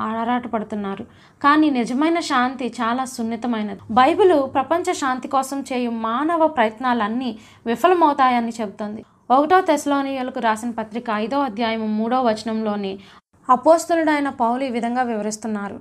ఆరాట 0.00 0.20
ఆరాటపడుతున్నారు. 0.20 1.06
కానీ 1.42 1.70
నిజమైన 1.70 2.20
శాంతి 2.20 2.74
చాలా 2.80 3.04
సున్నితమైనది. 3.04 3.80
బైబిలు 3.90 4.42
ప్రపంచ 4.42 4.92
శాంతి 4.92 5.28
కోసం 5.28 5.60
చేయు 5.60 5.90
మానవ 5.90 6.46
ప్రయత్నాలన్నీ 6.46 7.38
విఫలమవుతాయని 7.66 8.52
చెబుతుంది. 8.60 9.04
ఒకటో 9.30 9.60
తెస్లోనియలకు 9.60 10.40
రాసిన 10.40 10.70
పత్రిక 10.70 11.04
ఐదో 11.10 11.38
అధ్యాయం 11.38 11.98
మూడో 11.98 12.22
వచనంలోని 12.22 12.98
అపోస్తులుడైన 13.50 14.28
పౌలు 14.28 14.64
ఈ 14.64 14.70
విధంగా 14.70 15.02
వివరిస్తున్నారు. 15.02 15.80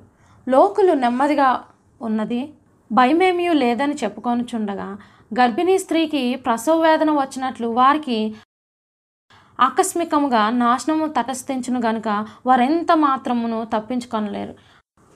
లోకులు 0.50 0.94
నెమ్మదిగా 0.94 1.62
ఉన్నది 2.02 2.54
భయమేమీ 2.92 3.50
లేదని 3.50 3.94
చెప్పుకొనుచుండగా 3.94 4.98
గర్భిణీ 5.40 5.78
స్త్రీకి 5.78 6.36
ప్రసవ 6.36 6.82
వేదన 6.82 7.12
వచ్చినట్లు 7.12 7.68
వారికి 7.68 8.36
ఆకస్మికముగా 9.60 10.50
నాశనము 10.50 11.08
తటస్థించును 11.08 11.80
గనుక 11.80 12.26
వారెంత 12.46 12.92
మాత్రమును 12.98 13.68
తప్పించుకొనలేరు. 13.74 14.56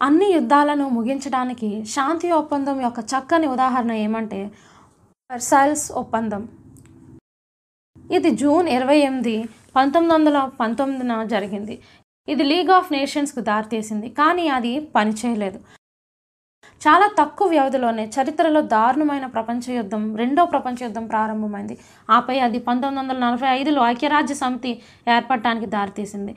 అన్ని 0.02 0.32
యుద్ధాలను 0.34 0.90
ముగించడానికి 0.90 1.86
శాంతి 1.86 2.32
ఒప్పందం 2.32 2.82
యొక్క 2.82 3.00
చక్కని 3.00 3.48
ఉదాహరణ 3.48 3.92
ఏమంటే 3.92 4.52
పర్సైల్స్ 5.32 5.92
ఒప్పందం. 5.92 6.48
ఇది 8.12 8.30
జూన్ 8.30 8.68
ఇరవై 8.68 8.98
ఎనిమిది 8.98 9.50
పంతొమ్మిది 9.76 10.14
వందల 10.14 10.50
పంతొమ్మిదిన 10.60 11.24
జరిగింది. 11.24 11.82
ఇది 12.28 12.44
లీగ్ 12.44 12.70
ఆఫ్ 12.70 12.92
నేషన్స్కు 12.92 13.40
దారితీసింది 13.40 14.10
కానీ 14.10 14.48
అది 14.48 14.80
పనిచేయలేదు. 14.80 15.60
చాలా 16.82 17.08
తక్కువ 17.20 17.48
వ్యవధిలోనే 17.50 18.12
చరిత్రలో 18.16 18.62
దారుణమైన 18.62 19.26
ప్రపంచ 19.26 19.72
యుద్ధం 19.72 20.16
రెండో 20.16 20.46
ప్రపంచ 20.46 20.76
యుద్ధం 20.82 21.08
ప్రారంభమైంది. 21.08 21.78
ఆపై 22.10 22.40
అది 22.40 22.60
పంతొమ్మిది 22.60 23.00
వందల 23.02 23.18
నలభై 23.26 23.48
ఐదులో 23.48 23.86
ఐక్యరాజ్య 23.88 24.36
సమితి 24.36 24.72
ఏర్పడటానికి 25.08 25.66
దారితీసింది. 25.66 26.34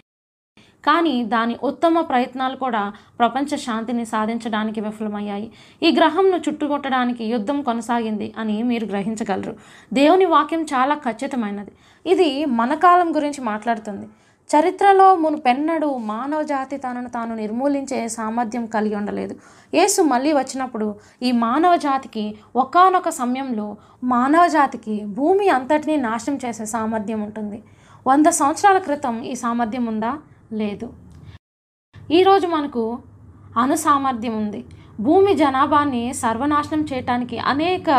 కానీ 0.84 1.24
దాని 1.24 1.56
ఉత్తమ 1.62 2.00
ప్రయత్నాలు 2.00 2.56
కూడా 2.56 2.92
ప్రపంచ 3.18 3.56
శాంతిని 3.56 4.04
సాధించడానికి 4.06 4.80
విఫలమయ్యాయి. 4.80 5.52
ఈ 5.82 5.90
గ్రహంను 5.98 6.36
చుట్టుముట్టడానికి 6.36 7.24
యుద్ధం 7.24 7.62
కొనసాగింది 7.62 8.34
అని 8.38 8.62
మీరు 8.62 8.86
గ్రహించగలరు. 8.86 9.56
దేవుని 9.92 10.24
వాక్యం 10.24 10.62
చాలా 10.62 10.94
ఖచ్చితమైనది. 10.94 11.72
ఇది 12.06 12.44
మన 12.44 12.74
కాలం 12.74 13.16
గురించి 13.16 13.40
మాట్లాడుతుంది. 13.44 14.08
చరిత్రలో 14.50 15.16
మునుపెన్నడూ 15.16 15.96
మానవ 15.96 16.42
జాతి 16.42 16.76
తనను 16.76 17.08
తాను 17.08 17.34
నిర్మూలించే 17.34 18.08
సామర్థ్యం 18.08 18.66
కలిగి 18.66 18.94
ఉండలేదు. 18.94 19.34
యేసు 19.74 20.02
మళ్ళీ 20.02 20.32
వచ్చినప్పుడు 20.32 20.94
ఈ 21.22 21.32
మానవ 21.32 21.76
జాతికి 21.76 22.24
ఒకానొక 22.56 23.08
సమయంలో 23.08 23.76
మానవ 24.04 24.46
జాతికి 24.46 25.04
భూమి 25.04 25.48
అంతటినీ 25.48 25.96
నాశనం 25.96 26.38
చేసే 26.44 26.64
సామర్థ్యం 26.64 27.22
ఉంటుంది. 27.22 27.62
వంద 28.06 28.26
సంవత్సరాల 28.26 28.78
క్రితం 28.78 29.22
ఈ 29.22 29.34
సామర్థ్యం 29.34 29.86
ఉందా? 29.86 30.12
లేదు. 30.52 30.92
ఈరోజు 32.10 32.46
మనకు 32.46 32.98
అనుసామర్థ్యం 33.58 34.36
ఉంది. 34.36 34.64
భూమి 35.00 35.34
జనాభాని 35.34 36.12
సర్వనాశనం 36.14 36.82
చేయటానికి 36.92 37.38
అనేక 37.38 37.90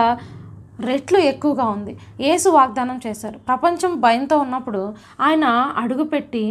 రెట్లు 0.88 1.20
ఎక్కువగా 1.32 1.66
ఉంది. 1.76 1.94
యేసు 2.26 2.50
వాగ్దానం 2.50 2.98
చేశారు. 3.06 3.38
ప్రపంచం 3.50 3.94
భయంతో 4.06 4.36
ఉన్నప్పుడు 4.46 4.82
ఆయన 5.28 5.46
అడుగుపెట్టి 5.84 6.44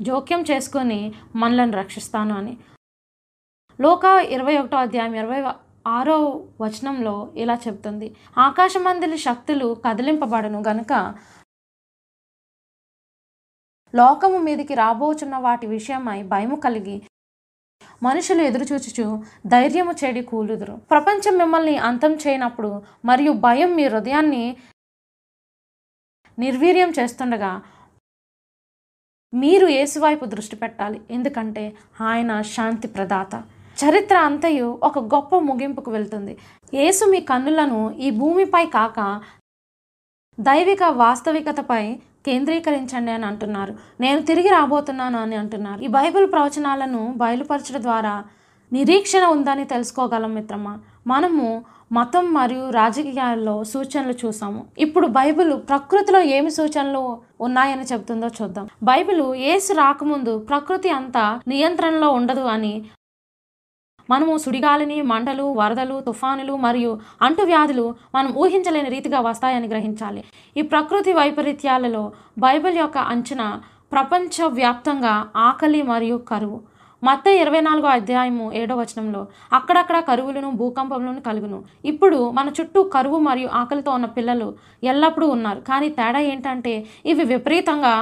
జోక్యం 0.00 0.42
చేసుకొని 0.50 1.00
మనలను 1.42 1.74
రక్షిస్తాను 1.80 2.34
అని. 2.40 2.54
లోక 3.78 4.04
ఇరవై 4.36 4.54
ఒకటో 4.62 4.76
అధ్యాయం 4.76 5.14
ఇరవై 5.14 5.40
ఆరో 5.86 6.18
వచనంలో 6.62 7.14
ఇలా 7.36 7.56
చెప్తుంది 7.66 8.06
ఆకాశమందిలి 8.38 9.18
శక్తులు 9.18 9.68
కదిలింపబడను 9.86 10.60
గనుక 10.68 10.92
లోకము 13.94 14.38
మీదకి 14.38 14.74
రాబోచున్న 14.74 15.36
వాటి 15.38 15.66
విషయమై 15.66 16.20
భయము 16.32 16.56
కలిగి 16.64 16.96
మనుషులు 18.04 18.42
ఎదురుచూచుచు 18.42 19.06
ధైర్యము 19.46 19.92
చెడి 20.04 20.22
కూలుదురు. 20.30 20.74
ప్రపంచం 20.90 21.34
మిమ్మల్ని 21.38 21.76
అంతం 21.88 22.12
చేయనప్పుడు 22.24 22.70
మరియు 23.04 23.32
భయం 23.32 23.70
మీ 23.76 23.84
హృదయాన్ని 23.84 24.44
నిర్వీర్యం 26.38 26.90
చేస్తుండగా 26.98 27.52
మీరు 29.34 29.66
ఏసువైపు 29.66 30.24
దృష్టి 30.24 30.56
పెట్టాలి. 30.56 31.00
ఎందుకంటే 31.10 31.64
ఆయన 32.00 32.32
శాంతి 32.54 32.88
ప్రదాత. 32.88 33.34
చరిత్ర 33.82 34.16
అంతయు 34.28 34.68
ఒక 34.82 34.98
గొప్ప 35.14 35.36
ముగింపుకు 35.48 35.90
వెళ్తుంది. 35.90 36.34
యేసు 36.74 37.04
మీ 37.10 37.20
కన్నులను 37.30 37.80
ఈ 38.06 38.10
భూమిపై 38.10 38.64
కాక 38.66 38.98
దైవిక 40.40 40.82
వాస్తవికతపై 40.82 41.84
కేంద్రీకరించండి 42.26 43.10
అని 43.10 43.26
అంటున్నారు. 43.26 43.72
నేను 44.00 44.20
తిరిగి 44.22 44.48
రాబోతున్నాను 44.48 45.18
అని 45.18 45.36
అంటున్నారు. 45.36 45.80
ఈ 45.82 45.86
బైబిల్ 45.86 46.26
ప్రవచనాలను 46.32 47.14
బయలుపరచడం 47.16 47.82
ద్వారా 47.82 48.14
నిరీక్షణ 48.72 49.24
ఉందని 49.26 49.64
తెలుసుకోగలం 49.64 50.34
మిత్రమా? 50.34 50.74
మనము 51.06 51.46
మతం 51.92 52.26
మరియు 52.32 52.70
రాజకీయాల్లో 52.70 53.64
సూచనలు 53.64 54.14
చూసాము. 54.22 54.60
ఇప్పుడు 54.78 55.06
బైబిల్ 55.06 55.52
ప్రకృతిలో 55.68 56.20
ఏమి 56.36 56.50
సూచనలు 56.50 57.02
ఉన్నాయని 57.40 57.82
చెబుతుందో 57.82 58.28
చూద్దాం. 58.38 58.66
బైబిల్ 58.82 59.22
ఏసు 59.52 59.72
రాకముందు 59.72 60.38
ప్రకృతి 60.38 60.90
అంతా 60.90 61.40
నియంత్రణలో 61.48 62.08
ఉండదు 62.10 62.44
అని 62.56 62.74
మనము 64.08 64.32
సుడిగాలిని 64.44 64.98
మంటలు 65.12 65.46
వరదలు 65.60 65.96
తుఫానులు 66.06 66.56
మరియు 66.66 66.92
అంటువ్యాధులు 67.22 67.86
మనం 68.14 68.30
ఊహించలేని 68.42 68.90
రీతిగా 68.96 69.20
వస్తాయని 69.28 69.68
గ్రహించాలి. 69.68 70.22
ఈ 70.56 70.62
ప్రకృతి 70.72 71.12
వైపరీత్యాలలో 71.12 72.04
బైబిల్ 72.38 72.78
యొక్క 72.82 72.98
అంచనా 73.14 73.48
ప్రపంచవ్యాప్తంగా 73.92 75.14
ఆకలి 75.48 75.82
మరియు 75.90 76.16
కరువు. 76.30 76.60
మత్త 77.02 77.26
ఇరవై 77.42 77.60
నాలుగో 77.60 77.88
అధ్యాయము 77.88 78.44
ఏడో 78.60 78.74
వచనంలో 78.76 79.22
అక్కడక్కడ 79.56 79.96
కరువులను 80.00 80.50
భూకంపములను 80.50 81.20
కలుగును. 81.26 81.58
ఇప్పుడు 81.84 82.18
మన 82.30 82.48
చుట్టూ 82.48 82.82
కరువు 82.94 83.18
మరియు 83.28 83.48
ఆకలితో 83.60 83.90
ఉన్న 83.92 84.08
పిల్లలు 84.18 84.48
ఎల్లప్పుడూ 84.92 85.26
ఉన్నారు. 85.36 85.60
కానీ 85.70 85.88
తేడా 85.98 86.20
ఏంటంటే 86.32 86.74
ఇవి 87.06 87.24
విపరీతంగా 87.32 87.94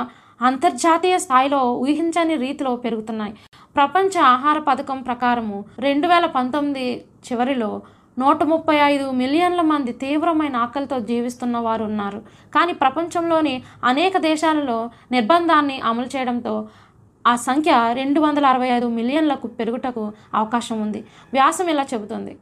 అంతర్జాతీయ 0.48 1.16
స్థాయిలో 1.24 1.58
ఊహించని 1.82 2.36
రీతిలో 2.36 2.70
పెరుగుతున్నాయి. 2.76 3.34
ప్రపంచ 3.76 4.14
ఆహార 4.34 4.58
పథకం 4.58 5.02
ప్రకారము 5.02 5.64
రెండు 5.78 6.06
వేల 6.08 6.26
పంతొమ్మిది 6.26 6.86
చివరిలో 7.26 7.68
నూట 8.18 8.42
ముప్పై 8.42 8.76
ఐదు 8.76 9.10
మిలియన్ల 9.10 9.60
మంది 9.60 9.92
తీవ్రమైన 9.92 10.56
ఆకలితో 10.56 10.96
జీవిస్తున్న 11.00 11.56
వారు 11.58 11.84
ఉన్నారు. 11.84 12.18
కానీ 12.54 12.72
ప్రపంచంలోని 12.72 13.54
అనేక 13.84 14.18
దేశాలలో 14.18 14.78
నిర్బంధాన్ని 15.12 15.80
అమలు 15.80 16.08
చేయడంతో 16.16 16.54
ఆ 17.26 17.36
సంఖ్య 17.36 17.72
రెండు 17.94 18.20
వందల 18.20 18.46
అరవై 18.46 18.68
ఐదు 18.68 18.86
మిలియన్లకు 18.98 19.46
పెరుగుటకు 19.46 20.04
అవకాశం 20.34 20.82
ఉంది. 20.82 21.00
వ్యాసం 21.32 21.68
ఇలా 21.68 21.84
చెబుతుంది. 21.94 22.32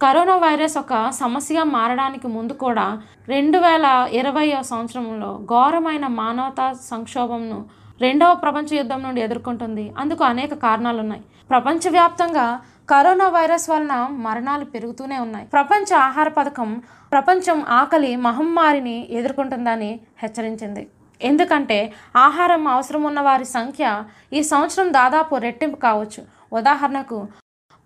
కరోనా 0.00 0.36
వైరస్ 0.36 0.78
ఒక 0.78 0.94
సమస్యగా 1.10 1.64
మారడానికి 1.64 2.28
ముందు 2.28 2.52
కూడా 2.52 2.86
రెండు 3.28 3.58
వేల 3.58 3.86
ఇరవై 4.12 4.46
సంవత్సరంలో 4.62 5.30
ఘోరమైన 5.52 6.06
మానవతా 6.20 6.66
సంక్షోభంను 6.90 7.58
రెండవ 8.04 8.32
ప్రపంచ 8.42 8.68
యుద్ధం 8.78 9.00
నుండి 9.06 9.20
ఎదుర్కొంటుంది. 9.26 9.84
అందుకు 10.00 10.22
అనేక 10.24 10.52
కారణాలు 10.66 11.00
ఉన్నాయి 11.04 11.22
ప్రపంచవ్యాప్తంగా 11.52 12.46
కరోనా 12.92 13.26
వైరస్ 13.36 13.66
వలన 13.70 13.94
మరణాలు 14.26 14.64
పెరుగుతూనే 14.74 15.16
ఉన్నాయి. 15.24 15.46
ప్రపంచ 15.54 15.88
ఆహార 16.08 16.28
పథకం 16.36 16.70
ప్రపంచం 17.12 17.58
ఆకలి 17.80 18.12
మహమ్మారిని 18.26 18.96
ఎదుర్కొంటుందని 19.18 19.90
హెచ్చరించింది. 20.22 20.82
ఎందుకంటే 21.20 21.78
ఆహారం 22.26 22.62
అవసరం 22.74 23.02
ఉన్న 23.10 23.20
వారి 23.28 23.46
సంఖ్య 23.56 23.84
ఈ 24.32 24.42
సంవత్సరం 24.52 24.88
దాదాపు 24.98 25.36
రెట్టింపు 25.46 25.78
కావచ్చు. 25.86 26.22
ఉదాహరణకు 26.58 27.18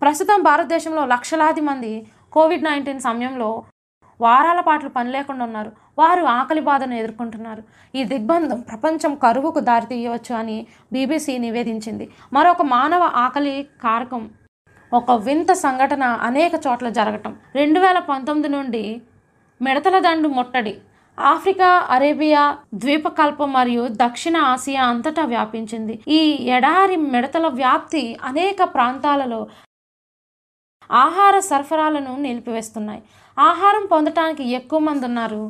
ప్రస్తుతం 0.01 0.39
భారతదేశంలో 0.49 1.03
లక్షలాది 1.13 1.63
మంది 1.69 1.93
కోవిడ్ 2.35 2.67
నైన్టీన్ 2.69 3.05
సమయంలో 3.07 3.51
వారాల 4.19 4.59
పాటు 4.67 4.93
పని 4.97 5.09
లేకుండా 5.15 5.43
ఉన్నారు. 5.49 5.71
వారు 5.97 6.23
ఆకలి 6.23 6.61
బాధను 6.61 6.93
ఎదుర్కొంటున్నారు. 6.93 7.63
ఈ 7.95 8.03
దిగ్బంధం 8.03 8.59
ప్రపంచం 8.59 9.15
కరువుకు 9.15 9.59
దారితీయవచ్చు 9.59 10.35
అని 10.35 10.67
బీబీసీ 10.93 11.37
నివేదించింది. 11.37 12.09
మరొక 12.33 12.61
మానవ 12.61 13.03
ఆకలి 13.15 13.67
కారకం 13.83 14.29
ఒక 14.93 15.11
వింత 15.11 15.51
సంఘటన 15.51 16.03
అనేక 16.03 16.51
చోట్ల 16.67 16.89
జరగటం. 16.89 17.35
రెండు 17.55 17.79
వేల 17.79 17.99
పంతొమ్మిది 17.99 18.49
నుండి 18.49 19.01
మిడతల 19.61 19.99
దండు 19.99 20.27
ముట్టడి 20.27 20.73
ఆఫ్రికా 21.19 21.67
అరేబియా 21.89 22.57
ద్వీపకల్పం 22.73 23.53
మరియు 23.53 23.87
దక్షిణ 23.91 24.37
ఆసియా 24.37 24.83
అంతటా 24.83 25.23
వ్యాపించింది. 25.25 25.99
ఈ 26.07 26.21
ఎడారి 26.49 26.95
మిడతల 26.95 27.47
వ్యాప్తి 27.47 28.17
అనేక 28.23 28.57
ప్రాంతాలలో 28.73 29.47
ఆహార 30.91 31.39
సరఫరాలను 31.39 32.13
నిలిపివేస్తున్నాయి. 32.21 33.03
ఆహారం 33.39 33.85
పొందటానికి 33.85 34.43
ఎక్కువ 34.51 34.79
మంది 34.79 35.05
ఉన్నారు 35.05 35.43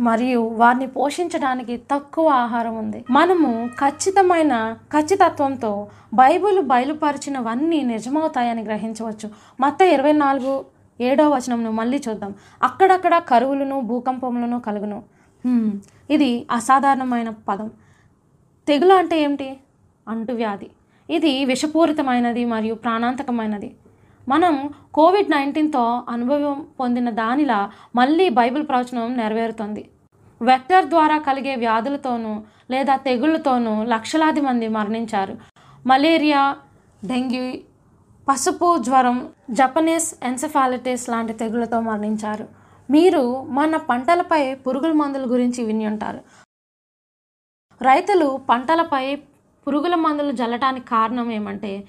మరియు 0.00 0.40
వారిని 0.48 0.86
పోషించడానికి 0.86 1.76
తక్కువ 1.76 2.28
ఆహారం 2.28 2.76
ఉంది. 2.76 3.04
మనము 3.10 3.70
ఖచ్చితమైన 3.80 4.76
ఖచ్చితత్వంతో 4.96 5.88
బైబిల్ 6.14 6.62
బయలుపరిచినవన్నీ 6.62 7.82
నిజమవుతాయని 7.82 8.62
గ్రహించవచ్చు. 8.62 9.30
మొత్తం 9.60 9.86
ఇరవై 9.86 10.12
నాలుగు 10.12 10.64
ఏడో 11.00 11.28
వచనంను 11.28 11.70
మళ్ళీ 11.70 12.02
చూద్దాం. 12.08 12.34
అక్కడక్కడ 12.62 13.18
కరువులను 13.18 13.80
భూకంపములను 13.80 14.60
కలుగును. 14.60 15.02
ఇది 16.10 16.46
అసాధారణమైన 16.50 17.32
పదం. 17.48 17.70
తెగులు 18.68 18.94
అంటే 18.94 19.22
ఏమిటి? 19.22 19.56
అంటువ్యాధి. 20.08 20.70
ఇది 21.10 21.44
విషపూరితమైనది 21.44 22.44
మరియు 22.44 22.74
ప్రాణాంతకమైనది. 22.74 23.74
మనం 24.28 24.70
కోవిడ్ 24.94 25.30
నైన్టీన్తో 25.30 26.02
అనుభవం 26.08 26.66
పొందిన 26.80 27.10
దానిలా 27.10 27.72
మళ్ళీ 27.96 28.28
బైబిల్ 28.28 28.68
ప్రవచనం 28.68 29.16
నెరవేరుతుంది. 29.16 29.90
వెక్టర్ 30.42 30.84
ద్వారా 30.84 31.18
కలిగే 31.18 31.54
వ్యాధులతోనూ 31.54 32.42
లేదా 32.70 32.96
తెగుళ్ళతోనూ 32.96 33.84
లక్షలాది 33.84 34.40
మంది 34.40 34.68
మరణించారు. 34.68 35.38
మలేరియా 35.86 36.56
డెంగ్యూ 37.04 37.52
పసుపు 38.28 38.78
జ్వరం 38.78 39.32
జపనీస్ 39.50 40.14
ఎన్సెఫాలిటిస్ 40.24 41.08
లాంటి 41.08 41.32
తెగుళ్ళతో 41.32 41.80
మరణించారు. 41.80 42.48
మీరు 42.90 43.42
మన 43.42 43.76
పంటలపై 43.76 44.54
పురుగుల 44.54 44.92
మందుల 44.92 45.32
గురించి 45.32 45.64
విని 45.64 45.86
ఉంటారు. 45.86 46.20
రైతులు 47.82 48.40
పంటలపై 48.50 49.14
పురుగుల 49.66 49.94
మందులు 49.94 50.32
జల్లటానికి 50.32 50.86
కారణం 50.88 51.30
ఏమంటే 51.32 51.84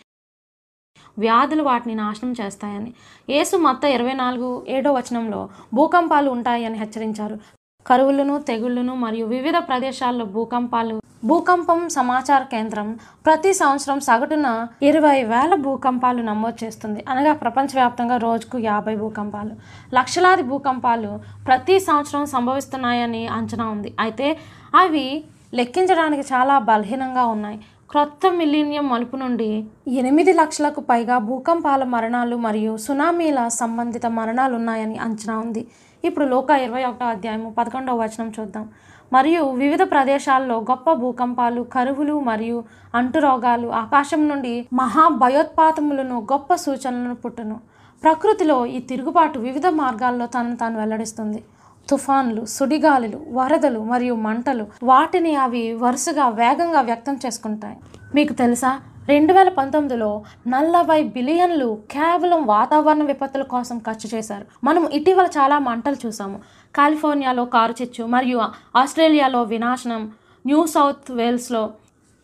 వ్యాధులు 1.18 1.64
వాటిని 1.64 1.96
నాశనం 1.96 2.36
చేస్తాయని. 2.42 2.94
యేసు 3.30 3.58
మత్త 3.58 3.84
ఇరవై 3.84 4.14
నాలుగు 4.14 4.66
ఏడో 4.68 4.94
వచనంలో 4.94 5.50
భూకంపాలు 5.74 6.30
ఉంటాయని 6.32 6.78
హెచ్చరించారు. 6.78 7.40
కరువులను 7.88 8.38
తెగుళ్ళను 8.38 8.96
మరియు 8.96 9.26
వివిధ 9.26 9.58
ప్రదేశాల్లో 9.58 10.26
భూకంపాలు 10.26 11.00
భూకంపం 11.26 11.90
సమాచార 11.90 12.44
కేంద్రం 12.44 13.00
ప్రతి 13.26 13.54
సంవత్సరం 13.54 14.00
సగటున 14.00 14.68
ఇరవై 14.84 15.24
వేల 15.24 15.56
భూకంపాలు 15.56 16.22
నమోదు 16.22 16.66
చేస్తుంది. 16.66 17.06
అనగా 17.10 17.34
ప్రపంచవ్యాప్తంగా 17.34 18.18
రోజుకు 18.18 18.58
యాభై 18.58 18.96
భూకంపాలు. 18.96 19.56
లక్షలాది 19.94 20.44
భూకంపాలు 20.44 21.20
ప్రతి 21.46 21.80
సంవత్సరం 21.80 22.26
సంభవిస్తున్నాయని 22.26 23.28
అంచనా 23.28 23.66
ఉంది. 23.66 23.94
అయితే 24.00 24.38
అవి 24.76 25.24
లెక్కించడానికి 25.54 26.34
చాలా 26.34 26.60
బలహీనంగా 26.60 27.26
ఉన్నాయి. 27.26 27.60
క్రొత్త 27.92 28.30
మిలీనియం 28.32 28.90
మలుపు 28.90 29.16
నుండి 29.16 29.66
ఎనిమిది 29.88 30.34
లక్షలకు 30.34 30.82
పైగా 30.82 31.18
భూకంపాల 31.18 31.84
మరణాలు 31.84 32.36
మరియు 32.36 32.78
సునామీల 32.78 33.48
సంబంధిత 33.48 34.06
మరణాలు 34.06 34.56
ఉన్నాయని 34.56 34.98
అంచనా 34.98 35.40
ఉంది. 35.40 35.68
ఇప్పుడు 36.06 36.26
లోక 36.26 36.50
ఇరవై 36.52 36.84
ఒకటో 36.84 37.06
అధ్యాయము 37.06 37.56
పదకొండవ 37.58 37.96
వచనం 38.02 38.34
చూద్దాం. 38.40 38.70
మరియు 39.14 39.44
వివిధ 39.44 39.82
ప్రదేశాల్లో 39.82 40.58
గొప్ప 40.60 40.94
భూకంపాలు 40.94 41.62
కరువులు 41.62 42.20
మరియు 42.20 42.64
అంటురోగాలు 42.96 43.68
ఆకాశం 43.68 44.28
నుండి 44.28 44.68
మహా 44.74 45.08
భయోత్పాతములను 45.08 46.28
గొప్ప 46.32 46.56
సూచనలను 46.56 47.16
పుట్టును. 47.16 47.60
ప్రకృతిలో 48.04 48.66
ఈ 48.66 48.80
తిరుగుబాటు 48.80 49.40
వివిధ 49.40 49.68
మార్గాల్లో 49.68 50.26
తనను 50.26 50.56
తాను 50.56 50.78
వెల్లడిస్తుంది. 50.80 51.44
తుఫాన్లు 51.90 52.46
సుడిగాలులు 52.46 53.20
వరదలు 53.30 53.80
మరియు 53.80 54.16
మంటలు 54.16 54.68
వాటిని 54.84 55.36
అవి 55.36 55.74
వరుసగా 55.74 56.28
వేగంగా 56.30 56.82
వ్యక్తం 56.82 57.20
చేసుకుంటాయి. 57.26 57.78
మీకు 58.16 58.34
తెలుసా? 58.34 58.80
రెండు 59.10 59.34
వేల 59.34 59.50
పంతొమ్మిదిలో 59.50 60.24
నలభై 60.48 61.04
బిలియన్లు 61.04 61.78
కేవలం 61.92 62.46
వాతావరణ 62.46 63.04
విపత్తుల 63.04 63.44
కోసం 63.44 63.78
ఖర్చు 63.78 64.10
చేశారు. 64.16 64.46
మనం 64.64 64.90
ఇటీవల 64.94 65.26
చాలా 65.26 65.60
మంటలు 65.60 65.98
చూసాము 66.06 66.40
కాలిఫోర్నియాలో 66.76 67.46
కారు 67.46 67.76
చిచ్చు 67.82 68.06
మరియు 68.06 68.40
ఆస్ట్రేలియాలో 68.76 69.44
వినాశనం 69.44 70.12
న్యూ 70.46 70.66
సౌత్ 70.66 71.12
వేల్స్లో 71.12 71.70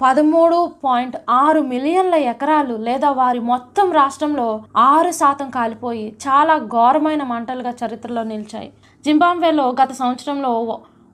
పదమూడు 0.02 0.72
పాయింట్ 0.84 1.16
ఆరు 1.30 1.60
మిలియన్ల 1.62 2.16
ఎకరాలు 2.16 2.76
లేదా 2.78 3.10
వారి 3.12 3.40
మొత్తం 3.40 3.92
రాష్ట్రంలో 3.92 4.64
ఆరు 4.78 5.12
శాతం 5.12 5.50
కాలిపోయి 5.50 6.16
చాలా 6.28 6.58
ఘోరమైన 6.58 7.24
మంటలుగా 7.24 7.74
చరిత్రలో 7.86 8.24
నిలిచాయి. 8.24 8.72
జింబాబ్వేలో 9.06 9.66
గత 9.80 9.92
సంవత్సరంలో 10.02 10.52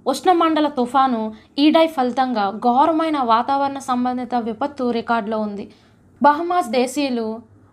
ఉష్ణమండల 0.06 0.67
తుఫాను 0.78 1.19
ఈడై 1.63 1.88
ఫలితంగా 1.88 2.46
ఘోరమైన 2.65 3.17
వాతావరణ 3.32 3.80
సంబంధిత 3.89 4.36
విపత్తు 4.48 4.86
రికార్డులో 4.98 5.38
ఉంది. 5.48 5.65
బహమాస్ 6.22 6.69
దేశీయులు 6.80 7.28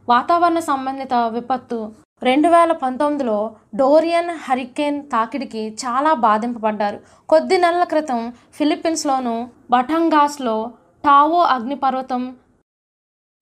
వాతావరణ 0.09 0.61
సంబంధిత 0.69 1.15
విపత్తు 1.37 1.79
రెండు 2.23 2.49
వేల 2.49 2.73
పంతొమ్మిదిలో 2.83 3.37
డోరియన్ 3.81 4.31
హరికేన్ 4.47 4.99
తాకిడికి 5.13 5.63
చాలా 5.83 6.11
బాధింపబడ్డారు. 6.25 6.99
కొద్ది 7.33 7.57
నెలల 7.65 7.85
క్రితం 7.93 8.21
ఫిలిప్పీన్స్లోను 8.59 9.35
బటంగాస్లో 9.75 10.57
టావో 11.05 11.41
అగ్నిపర్వతం 11.57 12.23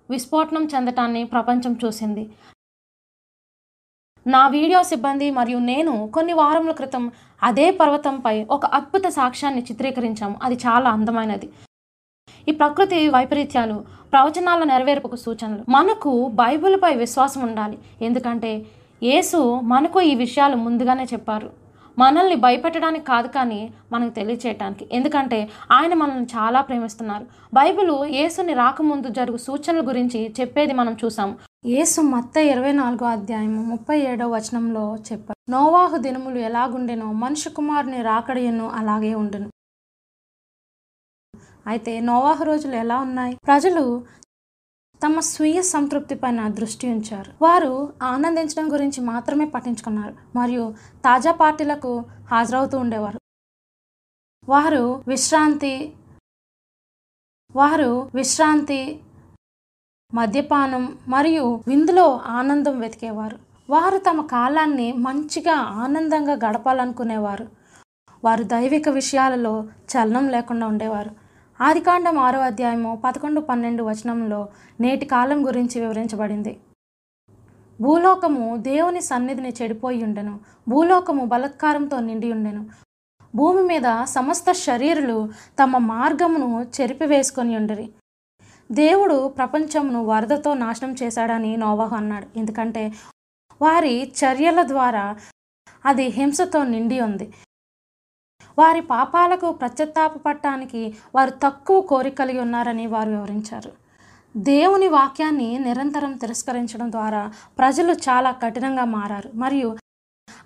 విస్ఫోటనం 0.09 0.65
చెందటాన్ని 0.75 1.25
ప్రపంచం 1.25 1.73
చూసింది. 1.85 2.25
నా 4.33 4.41
వీడియో 4.49 4.81
సిబ్బంది 4.83 5.27
మరియు 5.31 5.59
నేను 5.59 5.93
కొన్ని 6.15 6.33
వారముల 6.33 6.73
క్రితం 6.73 7.05
అదే 7.43 7.67
పర్వతంపై 7.71 8.35
ఒక 8.51 8.67
అద్భుత 8.79 9.07
సాక్ష్యాన్ని 9.09 9.63
చిత్రీకరించాము. 9.69 10.37
అది 10.43 10.57
చాలా 10.67 10.89
అందమైనది. 10.91 11.49
ఈ 12.49 12.53
ప్రకృతి 12.53 12.99
వైపరీత్యాలు 13.09 13.77
ప్రవచనాల 14.13 14.63
నెరవేర్పుకు 14.65 15.17
సూచనలు. 15.17 15.63
మనకు 15.69 16.13
బైబిల్పై 16.43 16.93
విశ్వాసం 17.05 17.43
ఉండాలి. 17.49 17.79
ఎందుకంటే 18.03 18.53
యేసు 19.03 19.41
మనకు 19.73 19.99
ఈ 20.11 20.15
విషయాలు 20.25 20.57
ముందుగానే 20.67 21.07
చెప్పారు. 21.15 21.51
మనల్ని 21.99 22.37
భయపెట్టడానికి 22.47 23.05
కాదు 23.05 23.29
కానీ 23.29 23.61
మనకు 23.93 24.13
తెలియచేయటానికి. 24.15 24.85
ఎందుకంటే 24.93 25.39
ఆయన 25.73 25.95
మనల్ని 25.95 26.29
చాలా 26.37 26.61
ప్రేమిస్తున్నారు. 26.61 27.27
బైబిల్ 27.55 27.93
యేసుని 28.21 28.55
రాకముందు 28.65 29.09
జరుగు 29.09 29.41
సూచనల 29.49 29.85
గురించి 29.89 30.21
చెప్పేది 30.41 30.73
మనం 30.73 30.97
చూసాం 31.05 31.31
యేసు 31.67 32.01
మత్త 32.01 32.37
ఇరవై 32.37 32.73
నాలుగో 32.73 33.07
అధ్యాయము 33.07 33.63
ముప్పై 33.63 34.01
ఏడో 34.01 34.29
వచనంలో 34.29 34.97
చెప్పారు 34.97 35.51
నోవాహు 35.51 35.97
దినములు 35.97 36.39
ఎలాగుండెనో 36.39 37.13
మనుషు 37.13 37.49
కుమారుని 37.49 38.03
రాకడయను 38.03 38.69
అలాగే 38.69 39.15
ఉండును. 39.15 39.51
అయితే 41.67 42.01
నోవాహు 42.01 42.45
రోజులు 42.45 42.77
ఎలా 42.77 42.99
ఉన్నాయి? 42.99 43.39
ప్రజలు 43.47 44.07
తమ 45.05 45.21
స్వీయ 45.21 45.63
సంతృప్తి 45.63 46.15
పైన 46.15 46.49
దృష్టి 46.49 46.89
ఉంచారు. 46.89 47.33
వారు 47.43 47.95
ఆనందించడం 48.03 48.73
గురించి 48.73 49.01
మాత్రమే 49.01 49.45
పట్టించుకున్నారు. 49.45 50.17
మరియు 50.37 50.75
తాజా 51.05 51.33
పార్టీలకు 51.33 51.99
హాజరవుతూ 52.31 52.79
ఉండేవారు. 52.79 53.21
వారు 54.49 55.05
విశ్రాంతి 55.09 55.97
వారు 57.57 58.11
విశ్రాంతి 58.15 59.01
మద్యపానం 60.15 60.99
మరియు 61.09 61.61
విందులో 61.69 62.21
ఆనందం 62.27 62.81
వెతికేవారు. 62.81 63.39
వారు 63.71 63.99
తమ 63.99 64.27
కాలాన్ని 64.27 64.93
మంచిగా 64.93 65.55
ఆనందంగా 65.57 66.33
గడపాలనుకునేవారు. 66.33 67.49
వారు 68.25 68.45
దైవిక 68.45 68.89
విషయాలలో 68.89 69.65
చలనం 69.91 70.29
లేకుండా 70.29 70.67
ఉండేవారు. 70.67 71.11
ఆదికాండం 71.61 72.19
ఆరో 72.19 72.41
అధ్యాయము 72.41 73.03
పదకొండు 73.05 73.41
పన్నెండు 73.41 73.85
వచనంలో 73.85 74.49
నేటి 74.81 75.07
కాలం 75.07 75.47
గురించి 75.47 75.81
వివరించబడింది. 75.81 76.61
భూలోకము 77.81 78.57
దేవుని 78.57 79.01
సన్నిధిని 79.01 79.55
చెడిపోయి 79.63 80.05
ఉండెను. 80.05 80.41
భూలోకము 80.69 81.25
బలత్కారంతో 81.25 82.01
నిండి 82.01 82.33
ఉండెను. 82.33 82.67
భూమి 83.35 83.63
మీద 83.63 84.05
సమస్త 84.05 84.53
శరీరులు 84.53 85.29
తమ 85.63 85.79
మార్గమును 85.79 86.67
చెరిపివేసుకొని 86.81 87.57
ఉండరి. 87.57 87.91
దేవుడు 88.73 89.29
ప్రపంచమును 89.29 90.05
వరదతో 90.05 90.55
నాశనం 90.55 90.95
చేశాడని 91.03 91.57
నోవాహు 91.57 91.97
అన్నాడు. 91.97 92.39
ఎందుకంటే 92.39 92.93
వారి 93.63 94.13
చర్యల 94.25 94.63
ద్వారా 94.63 95.17
అది 95.87 96.03
హింసతో 96.03 96.65
నిండి 96.65 97.01
ఉంది. 97.01 97.35
వారి 98.59 98.81
పాపాలకు 98.81 99.53
పశ్చాత్తాపడటానికి 99.53 100.97
వారు 101.15 101.31
తక్కువ 101.31 101.81
కోరిక 101.81 102.19
కలిగి 102.19 102.41
ఉన్నారని 102.41 102.87
వారు 102.87 103.11
వివరించారు. 103.11 103.73
దేవుని 104.37 104.89
వాక్యాన్ని 104.89 105.59
నిరంతరం 105.59 106.13
తిరస్కరించడం 106.13 106.93
ద్వారా 106.93 107.33
ప్రజలు 107.59 107.93
చాలా 107.93 108.31
కఠినంగా 108.31 108.85
మారారు. 108.85 109.31
మరియు 109.35 109.77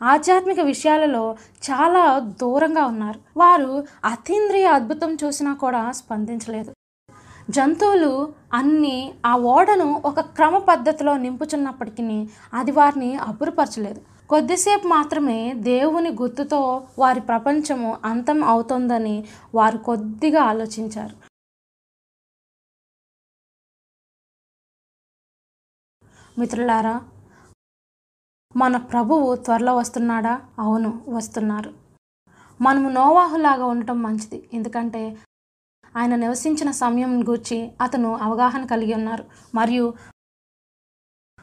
ఆధ్యాత్మిక 0.02 0.60
విషయాలలో 0.60 1.36
చాలా 1.70 2.18
దూరంగా 2.18 2.84
ఉన్నారు. 2.84 3.20
వారు 3.36 3.86
అతీంద్రియ 4.04 4.66
అద్భుతం 4.66 5.16
చూసినా 5.24 5.54
కూడా 5.54 5.92
స్పందించలేదు. 5.92 6.74
జంతువులు 7.50 8.34
అన్నీ 8.52 9.14
ఆ 9.26 9.36
ఓడను 9.36 10.02
ఒక 10.04 10.20
క్రమ 10.20 10.58
పద్ధతిలో 10.58 11.16
నింపుచున్నప్పటికీ 11.16 12.28
అది 12.54 12.70
వారిని 12.70 13.16
అబ్బురపరచలేదు. 13.16 14.00
కొద్దిసేపు 14.28 14.88
మాత్రమే 14.88 15.52
దేవుని 15.52 16.10
గుర్తుతో 16.10 16.86
వారి 16.98 17.20
ప్రపంచము 17.20 17.96
అంతం 18.04 18.44
అవుతోందని 18.44 19.24
వారు 19.54 19.78
కొద్దిగా 19.78 20.42
ఆలోచించారు. 20.42 21.16
మిత్రులారా 26.38 27.00
మన 28.56 28.76
ప్రభువు 28.76 29.36
త్వరలో 29.36 29.76
వస్తున్నాడా? 29.76 30.40
అవును 30.58 31.02
వస్తున్నారు. 31.08 31.72
మనము 32.60 32.88
నోవాహులాగా 32.88 33.64
ఉండటం 33.64 34.02
మంచిది. 34.02 34.50
ఎందుకంటే 34.52 35.16
ఆయన 35.96 36.16
నివసించిన 36.16 36.70
సమయం 36.70 37.28
గూర్చి 37.28 37.70
అతను 37.80 38.16
అవగాహన 38.16 38.66
కలిగి 38.66 38.94
ఉన్నారు. 38.94 39.24
మరియు 39.54 39.94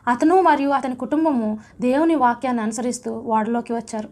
అతను 0.07 0.41
మరియు 0.41 0.69
అతని 0.69 0.95
కుటుంబము 0.95 1.59
దేవుని 1.81 2.15
వాక్యాన్ని 2.15 2.63
అనుసరిస్తూ 2.63 3.13
వాడలోకి 3.13 3.73
వచ్చారు. 3.73 4.09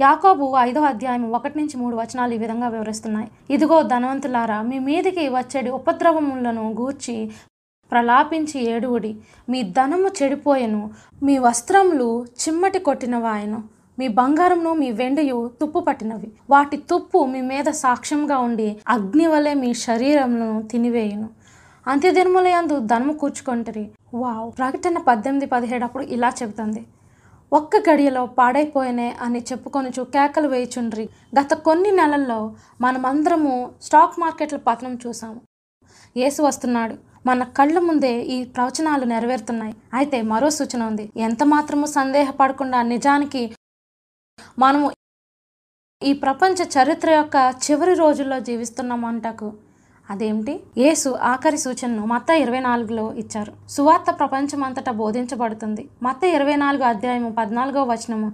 యాకోబు 0.00 0.54
ఐదో 0.58 0.80
అధ్యాయం 0.80 1.32
ఒకటి 1.32 1.58
నుంచి 1.58 1.76
మూడు 1.76 1.96
వచనాలు 1.96 2.34
ఈ 2.34 2.38
విధంగా 2.38 2.68
వివరిస్తున్నాయి. 2.68 3.30
ఇదిగో 3.50 3.82
ధనవంతులారా 3.82 4.62
మీ 4.62 4.78
మీదికి 4.78 5.28
వచ్చేటి 5.28 5.70
ఉపద్రవములను 5.70 6.72
గూర్చి 6.72 7.32
ప్రలాపించి 7.90 8.70
ఏడువుడి. 8.70 9.20
మీ 9.48 9.62
ధనము 9.62 10.10
చెడిపోయెను 10.22 10.90
మీ 11.22 11.38
వస్త్రములు 11.38 12.24
చిమ్మటి 12.24 12.78
కొట్టినవాయను. 12.78 13.77
మీ 13.98 14.08
బంగారంను 14.08 14.74
మీ 14.74 14.90
వెండియు 14.90 15.50
తుప్పు 15.60 15.80
పట్టినవి. 15.80 16.28
వాటి 16.50 16.76
తుప్పు 16.76 17.26
మీ 17.26 17.40
మీద 17.42 17.68
సాక్ష్యంగా 17.70 18.38
ఉండి 18.38 18.80
అగ్ని 18.88 19.26
వలె 19.26 19.54
మీ 19.54 19.74
శరీరములను 19.74 20.62
తినివేయును. 20.62 21.28
అంత్యదినములయందు 21.86 22.78
ధనము 22.78 23.12
కూర్చుకొంటరి. 23.12 23.84
వావ్! 24.14 24.52
ప్రకటన 24.52 24.98
పద్దెనిమిది 24.98 25.46
పదిహేడు 25.46 25.84
అప్పుడు 25.84 26.04
ఇలా 26.04 26.32
చెబుతుంది. 26.42 26.82
ఒక్క 27.52 27.76
గడియలో 27.90 28.26
పాడైపోయినే 28.38 29.16
అని 29.20 29.40
చెప్పుకొని 29.40 29.90
కేకలు 30.14 30.48
వేయుచుండ్రి. 30.48 31.04
గత 31.38 31.52
కొన్ని 31.54 31.90
నెలల్లో 31.90 32.40
మనమందరము 32.80 33.54
స్టాక్ 33.82 34.20
మార్కెట్ల 34.20 34.56
పతనం 34.56 34.98
చూసాము 35.06 35.40
ఏసు 36.16 36.42
వస్తున్నాడు. 36.42 36.94
మన 37.26 37.42
కళ్ళ 37.56 37.78
ముందే 37.78 38.12
ఈ 38.34 38.44
ప్రవచనాలు 38.44 39.04
నెరవేరుతున్నాయి. 39.04 39.74
అయితే 39.94 40.22
మరో 40.22 40.50
సూచన 40.50 40.82
ఉంది. 40.82 41.12
ఎంత 41.16 41.42
మాత్రము 41.44 41.86
సందేహపడకుండా 41.86 42.82
నిజానికి 42.82 43.42
మనము 44.58 44.90
ఈ 46.02 46.12
ప్రపంచ 46.12 46.62
చరిత్ర 46.62 47.10
యొక్క 47.10 47.54
చివరి 47.70 47.94
రోజుల్లో 47.94 48.40
జీవిస్తున్నామంటకు 48.40 49.52
అదేమిటి? 50.10 50.60
యేసు 50.78 51.08
ఆఖరి 51.08 51.58
సూచనను 51.58 52.06
మత 52.06 52.30
ఇరవై 52.30 52.60
నాలుగులో 52.60 53.12
ఇచ్చారు. 53.12 53.52
సువార్త 53.68 54.18
ప్రపంచమంతటా 54.18 54.92
బోధించబడుతుంది. 54.92 55.88
మత 56.02 56.24
ఇరవై 56.24 56.56
నాలుగు 56.56 56.82
అధ్యాయము 56.82 57.34
పద్నాలుగో 57.38 57.82
వచనము 57.84 58.32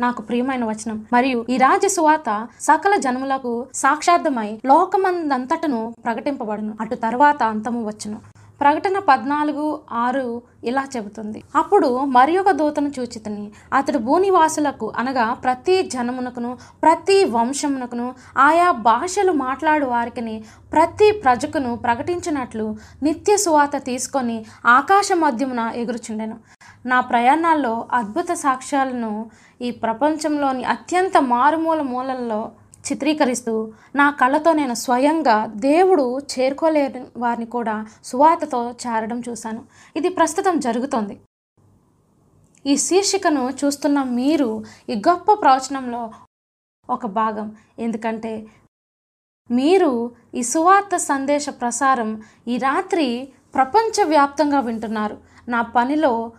నాకు 0.00 0.22
ప్రియమైన 0.22 0.64
వచనం. 0.64 1.06
మరియు 1.12 1.46
ఈ 1.50 1.56
రాజ్య 1.56 1.88
సువార్త 1.88 2.48
సకల 2.60 2.96
జనములకు 2.96 3.66
సాక్షార్థమై 3.74 4.60
లోకమందంతటను 4.66 5.94
ప్రకటింపబడును. 6.04 6.76
అటు 6.80 6.94
తర్వాత 6.94 7.42
అంతము 7.42 7.86
వచ్చును. 7.86 8.39
ప్రకటన 8.60 8.98
పద్నాలుగు 8.98 9.66
ఆరు 9.92 10.26
ఇలా 10.64 10.84
చెబుతుంది. 10.96 11.42
అప్పుడు 11.56 11.88
మరి 12.16 12.38
ఒక 12.38 12.50
దూతను 12.50 12.90
చూచితని. 12.98 13.44
అతడు 13.72 13.98
భూనివాసులకు 13.98 14.92
అనగా 14.98 15.26
ప్రతి 15.44 15.76
జనమునకును 15.94 16.50
ప్రతి 16.82 17.24
వంశమునకును 17.24 18.14
ఆయా 18.38 18.70
భాషలు 18.70 19.32
మాట్లాడు 19.32 19.86
వారికిని 19.86 20.44
ప్రతి 20.72 21.10
ప్రజకును 21.24 21.76
ప్రకటించినట్లు 21.76 22.66
నిత్య 23.02 23.36
సువాత 23.36 23.76
తీసుకొని 23.86 24.38
ఆకాశ 24.66 25.08
మధ్యమున 25.14 25.72
ఎగురుచుండెను. 25.74 26.36
నా 26.86 27.00
ప్రయాణాల్లో 27.00 27.74
అద్భుత 27.92 28.32
సాక్ష్యాలను 28.32 29.12
ఈ 29.62 29.70
ప్రపంచంలోని 29.70 30.64
అత్యంత 30.64 31.16
మారుమూల 31.34 31.80
మూలల్లో 31.92 32.52
చిత్రీకరిస్తూ 32.86 33.72
నా 33.94 34.10
కళ్ళతో 34.10 34.52
నేను 34.52 34.74
స్వయంగా 34.74 35.46
దేవుడు 35.46 36.18
చేరుకోలేని 36.18 37.06
వారిని 37.16 37.46
కూడా 37.46 37.86
సువార్తతో 38.04 38.60
చేరడం 38.70 39.22
చూశాను. 39.28 39.64
ఇది 39.96 40.08
ప్రస్తుతం 40.08 40.60
జరుగుతోంది. 40.60 41.20
ఈ 42.66 42.76
శీర్షికను 42.76 43.50
చూస్తున్న 43.50 44.02
మీరు 44.02 44.64
ఈ 44.88 44.94
గొప్ప 45.08 45.32
ప్రవచనంలో 45.32 46.12
ఒక 46.90 47.06
భాగం. 47.06 47.56
ఎందుకంటే 47.78 48.46
మీరు 49.50 50.12
ఈ 50.34 50.42
సువార్త 50.42 50.96
సందేశ 50.96 51.46
ప్రసారం 51.48 52.22
ఈ 52.48 52.56
రాత్రి 52.56 53.32
ప్రపంచవ్యాప్తంగా 53.54 54.60
వింటున్నారు. 54.60 55.18
నా 55.48 55.62
పనిలో 55.62 56.32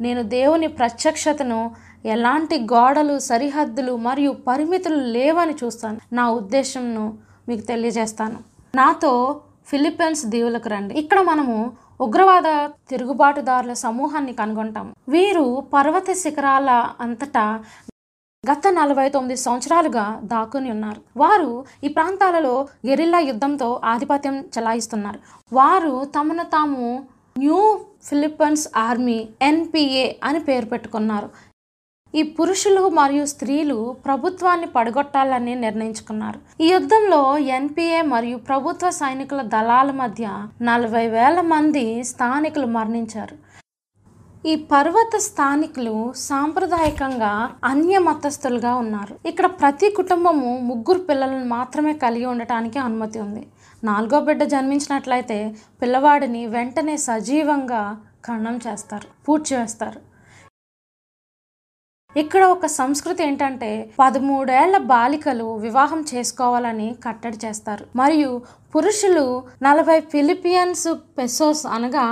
నేను 0.00 0.22
దేవుని 0.22 0.66
ప్రత్యక్షతను 0.66 1.76
ఎలాంటి 2.04 2.56
గోడలు 2.72 3.18
సరిహద్దులు 3.18 3.96
మరియు 3.96 4.30
పరిమితులు 4.48 4.96
లేవని 5.16 5.54
చూస్తాను. 5.64 5.98
నా 6.12 6.30
ఉద్దేశంను 6.30 7.04
మీకు 7.48 7.60
తెలియజేస్తాను. 7.60 8.38
నాతో 8.76 9.40
ఫిలిప్పీన్స్ 9.66 10.26
దీవులకు 10.26 10.68
రండి. 10.68 10.94
ఇక్కడ 10.94 11.20
మనము 11.20 11.72
ఉగ్రవాద 12.00 12.68
తిరుగుబాటుదారుల 12.90 13.72
సమూహాన్ని 13.72 14.32
కనుగొంటాము. 14.32 14.92
వీరు 15.08 15.66
పర్వత 15.74 16.12
శిఖరాల 16.12 16.70
అంతటా 17.00 17.64
గత 18.44 18.66
నలభై 18.68 19.08
తొమ్మిది 19.08 19.40
సంవత్సరాలుగా 19.40 20.20
దాక్కుని 20.24 20.70
ఉన్నారు. 20.70 21.00
వారు 21.16 21.64
ఈ 21.84 21.88
ప్రాంతాలలో 21.88 22.68
గెరిల్లా 22.86 23.18
యుద్ధంతో 23.18 23.80
ఆధిపత్యం 23.84 24.36
చెలాయిస్తున్నారు. 24.40 25.18
వారు 25.52 26.04
తమను 26.16 26.44
తాము 26.44 27.06
న్యూ 27.38 27.80
ఫిలిప్పన్స్ 28.04 28.68
ఆర్మీ 28.76 29.28
ఎన్పిఏ 29.42 30.12
అని 30.24 30.40
పేరు 30.40 30.66
పెట్టుకున్నారు. 30.66 31.53
ఈ 32.18 32.22
పురుషులు 32.36 32.82
మరియు 32.98 33.22
స్త్రీలు 33.30 33.76
ప్రభుత్వాన్ని 34.04 34.66
పడగొట్టాలని 34.74 35.54
నిర్ణయించుకున్నారు. 35.62 36.38
ఈ 36.64 36.66
యుద్ధంలో 36.74 37.22
ఎన్పిఏ 37.56 38.00
మరియు 38.12 38.36
ప్రభుత్వ 38.50 38.90
సైనికుల 38.98 39.40
దళాల 39.54 39.90
మధ్య 40.02 40.26
నలభై 40.68 41.02
వేల 41.16 41.40
మంది 41.52 41.84
స్థానికులు 42.12 42.68
మరణించారు. 42.76 43.36
ఈ 44.52 44.54
పర్వత 44.72 45.16
స్థానికులు 45.26 45.96
సాంప్రదాయకంగా 46.28 47.32
అన్య 47.72 47.98
మతస్థులుగా 48.08 48.72
ఉన్నారు. 48.84 49.14
ఇక్కడ 49.32 49.46
ప్రతి 49.60 49.90
కుటుంబము 49.98 50.50
ముగ్గురు 50.70 51.02
పిల్లలను 51.10 51.46
మాత్రమే 51.56 51.92
కలిగి 52.06 52.26
ఉండటానికి 52.34 52.80
అనుమతి 52.86 53.20
ఉంది. 53.26 53.44
నాలుగో 53.82 54.18
బిడ్డ 54.26 54.42
జన్మించినట్లయితే 54.54 55.38
పిల్లవాడిని 55.82 56.44
వెంటనే 56.56 56.96
సజీవంగా 57.10 57.84
ఖండం 58.28 58.56
చేస్తారు 58.66 59.08
పూడ్చివేస్తారు. 59.26 60.00
ఇక్కడ 62.16 62.42
ఒక 62.44 62.66
సంస్కృతి 62.66 63.24
ఏంటంటే 63.24 63.68
పదమూడేళ్ళ 64.00 64.76
బాలికలు 64.90 65.46
వివాహం 65.56 66.04
చేసుకోవాలని 66.14 66.94
కట్టడి 67.04 67.38
చేస్తారు. 67.46 67.86
మరియు 67.96 68.42
పురుషులు 68.74 69.24
నలభై 69.62 70.00
ఫిలిపియన్స్ 70.00 70.88
పెసోస్ 71.18 71.66
అనగా 71.66 72.04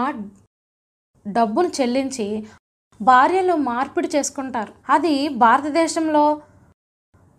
డబ్బును 1.27 1.71
చెల్లించి 1.81 2.27
భార్యలు 3.03 3.55
మార్పిడి 3.69 4.09
చేసుకుంటారు. 4.17 4.73
అది 4.91 5.29
భారతదేశంలో 5.29 6.25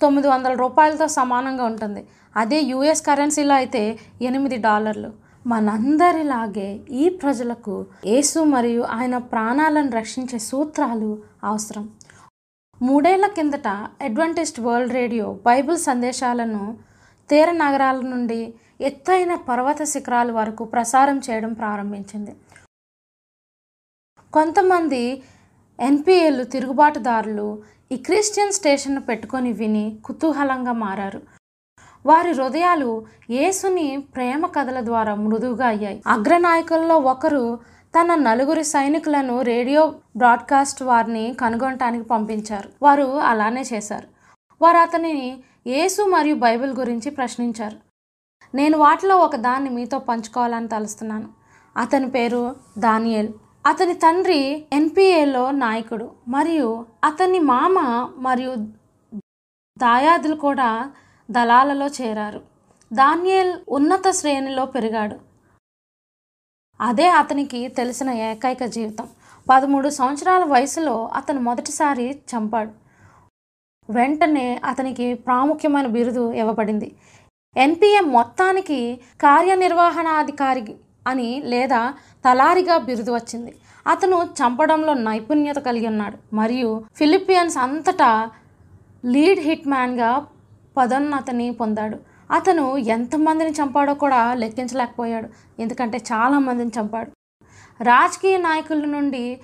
తొమ్మిది 0.01 0.27
వందల 0.27 0.53
రూపాయలతో 0.53 1.07
సమానంగా 1.07 1.65
ఉంటుంది. 1.65 2.01
అదే 2.35 2.59
యుఎస్ 2.61 3.05
కరెన్సీలో 3.05 3.55
అయితే 3.55 3.83
ఎనిమిది 4.21 4.57
డాలర్లు. 4.57 5.11
మనందరిలాగే 5.47 6.69
ఈ 6.91 7.09
ప్రజలకు 7.09 7.85
యేసు 8.05 8.39
మరియు 8.39 8.81
ఆయన 8.81 9.17
ప్రాణాలను 9.17 9.91
రక్షించే 9.91 10.39
సూత్రాలు 10.39 11.11
అవసరం. 11.43 11.89
మూడేళ్ళ 12.83 13.27
కిందట 13.27 13.67
అడ్వంటిస్ట్ 14.01 14.59
వరల్డ్ 14.59 14.93
రేడియో 14.93 15.33
బైబిల్ 15.45 15.77
సందేశాలను 15.77 16.77
తీర 17.29 17.51
నగరాల 17.51 17.99
నుండి 18.01 18.53
ఎత్తైన 18.81 19.35
పర్వత 19.35 19.83
శిఖరాల 19.83 20.31
వరకు 20.31 20.63
ప్రసారం 20.63 21.21
చేయడం 21.29 21.53
ప్రారంభించింది. 21.53 22.35
కొంతమంది 24.33 25.23
ఎన్పిఏలు 25.79 26.43
తిరుగుబాటుదారులు 26.43 27.63
ఈ 27.91 27.97
క్రిస్టియన్ 27.97 28.51
స్టేషన్ను 28.51 29.01
పెట్టుకొని 29.01 29.51
విని 29.53 29.99
కుతూహలంగా 30.05 30.71
మారారు. 30.71 31.21
వారి 32.05 32.31
హృదయాలు 32.31 33.05
యేసుని 33.29 34.07
ప్రేమ 34.15 34.45
కథల 34.45 34.79
ద్వారా 34.79 35.15
మృదువుగా 35.15 35.67
అయ్యాయి. 35.67 36.03
అగ్రనాయకుల్లో 36.07 36.97
ఒకరు 36.97 37.72
తన 37.99 38.15
నలుగురు 38.15 38.63
సైనికులను 38.63 39.41
రేడియో 39.41 39.93
బ్రాడ్కాస్ట్ 40.17 40.83
వారిని 40.83 41.33
కనుగొనటానికి 41.33 42.03
పంపించారు. 42.03 42.69
వారు 42.81 43.03
అలానే 43.03 43.63
చేశారు. 43.73 44.07
వారు 44.61 44.77
అతనిని 44.77 45.43
యేసు 45.67 46.01
మరియు 46.03 46.35
బైబిల్ 46.35 46.73
గురించి 46.73 47.11
ప్రశ్నించారు. 47.11 47.77
నేను 48.55 48.77
వాటిలో 48.77 49.17
ఒక 49.17 49.35
దాన్ని 49.35 49.69
మీతో 49.69 49.99
పంచుకోవాలని 49.99 50.67
తలుస్తున్నాను. 50.67 51.29
అతని 51.77 52.09
పేరు 52.09 52.55
దానియల్. 52.77 53.29
అతని 53.65 53.93
తండ్రి 53.93 54.65
ఎన్పిఏలో 54.73 55.51
నాయకుడు 55.51 56.11
మరియు 56.27 56.85
అతని 57.03 57.39
మామ 57.39 58.09
మరియు 58.17 58.55
దాయాదులు 59.77 60.35
కూడా 60.35 60.91
దళాలలో 61.31 61.87
చేరారు. 61.87 62.41
దానియల్ 62.93 63.53
ఉన్నత 63.69 64.09
శ్రేణిలో 64.09 64.65
పెరిగాడు. 64.65 65.32
అదే 66.81 67.09
అతనికి 67.09 67.67
తెలిసిన 67.67 68.09
ఏకైక 68.09 68.65
జీవితం. 68.65 69.07
పదమూడు 69.49 69.89
సంవత్సరాల 69.89 70.43
వయసులో 70.43 71.09
అతను 71.15 71.39
మొదటిసారి 71.41 72.19
చంపాడు. 72.31 72.71
వెంటనే 73.89 74.61
అతనికి 74.65 75.13
ప్రాముఖ్యమైన 75.13 75.87
బిరుదు 75.87 76.33
ఇవ్వబడింది. 76.33 76.95
ఎన్పిఎం 77.57 78.11
మొత్తానికి 78.11 78.99
కార్యనిర్వహణాధికారి 79.21 80.75
అని 81.07 81.41
లేదా 81.45 81.93
తలారిగా 82.25 82.77
బిరుదు 82.77 83.11
వచ్చింది. 83.11 83.55
అతను 83.87 84.29
చంపడంలో 84.39 84.93
నైపుణ్యత 84.93 85.55
కలిగి 85.55 85.87
ఉన్నాడు. 85.87 86.17
మరియు 86.35 86.83
ఫిలిపియన్స్ 86.95 87.57
అంతటా 87.57 88.29
లీడ్ 89.05 89.39
హిట్ 89.39 89.67
మ్యాన్గా 89.67 90.25
పదోన్నతిని 90.77 91.51
పొందాడు. 91.51 92.12
అతను 92.31 92.77
ఎంతమందిని 92.77 93.51
చంపాడో 93.51 93.93
కూడా 93.93 94.33
లెక్కించలేకపోయాడు. 94.33 95.29
ఎందుకంటే 95.61 95.97
చాలామందిని 95.97 96.71
చంపాడు. 96.79 97.11
రాజకీయ 97.83 98.37
నాయకుల 98.37 98.85
నుండి 98.85 99.41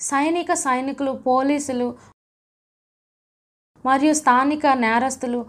సైనిక 0.00 0.52
సైనికులు 0.52 1.12
పోలీసులు 1.12 1.96
మరియు 3.86 4.14
స్థానిక 4.14 4.66
నేరస్తులు. 4.66 5.46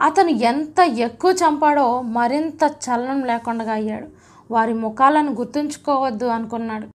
అతను 0.00 0.28
ఎంత 0.28 0.80
ఎక్కువ 0.80 1.30
చంపాడో 1.30 2.02
మరింత 2.02 2.62
చలనం 2.64 3.24
లేకుండా 3.24 3.72
అయ్యాడు. 3.72 4.08
వారి 4.50 4.74
ముఖాలను 4.74 5.32
గుర్తుంచుకోవద్దు 5.32 6.24
అనుకున్నాడు. 6.26 6.88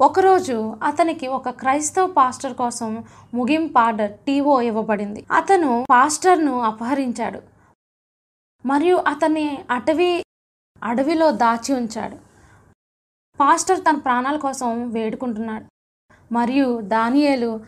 ఒకరోజు 0.00 0.76
అతనికి 0.82 1.26
ఒక 1.26 1.50
క్రైస్తవ 1.50 2.06
పాస్టర్ 2.06 2.54
కోసం 2.54 3.04
ముగింపు 3.34 3.78
ఆర్డర్ 3.78 4.12
టీఓ 4.12 4.60
ఇవ్వబడింది. 4.60 5.26
అతను 5.32 5.86
పాస్టర్ను 5.90 6.60
అపహరించాడు. 6.60 7.42
మరియు 8.66 8.96
అతన్ని 8.96 9.58
అటవీ 9.70 10.24
అడవిలో 10.82 11.30
దాచి 11.30 11.74
ఉంచాడు. 11.74 12.16
పాస్టర్ 13.40 13.80
తన 13.80 13.96
ప్రాణాల 13.96 14.36
కోసం 14.36 14.90
వేడుకుంటున్నాడు. 14.90 15.64
మరియు 16.32 16.80
దానియేలు 16.80 17.60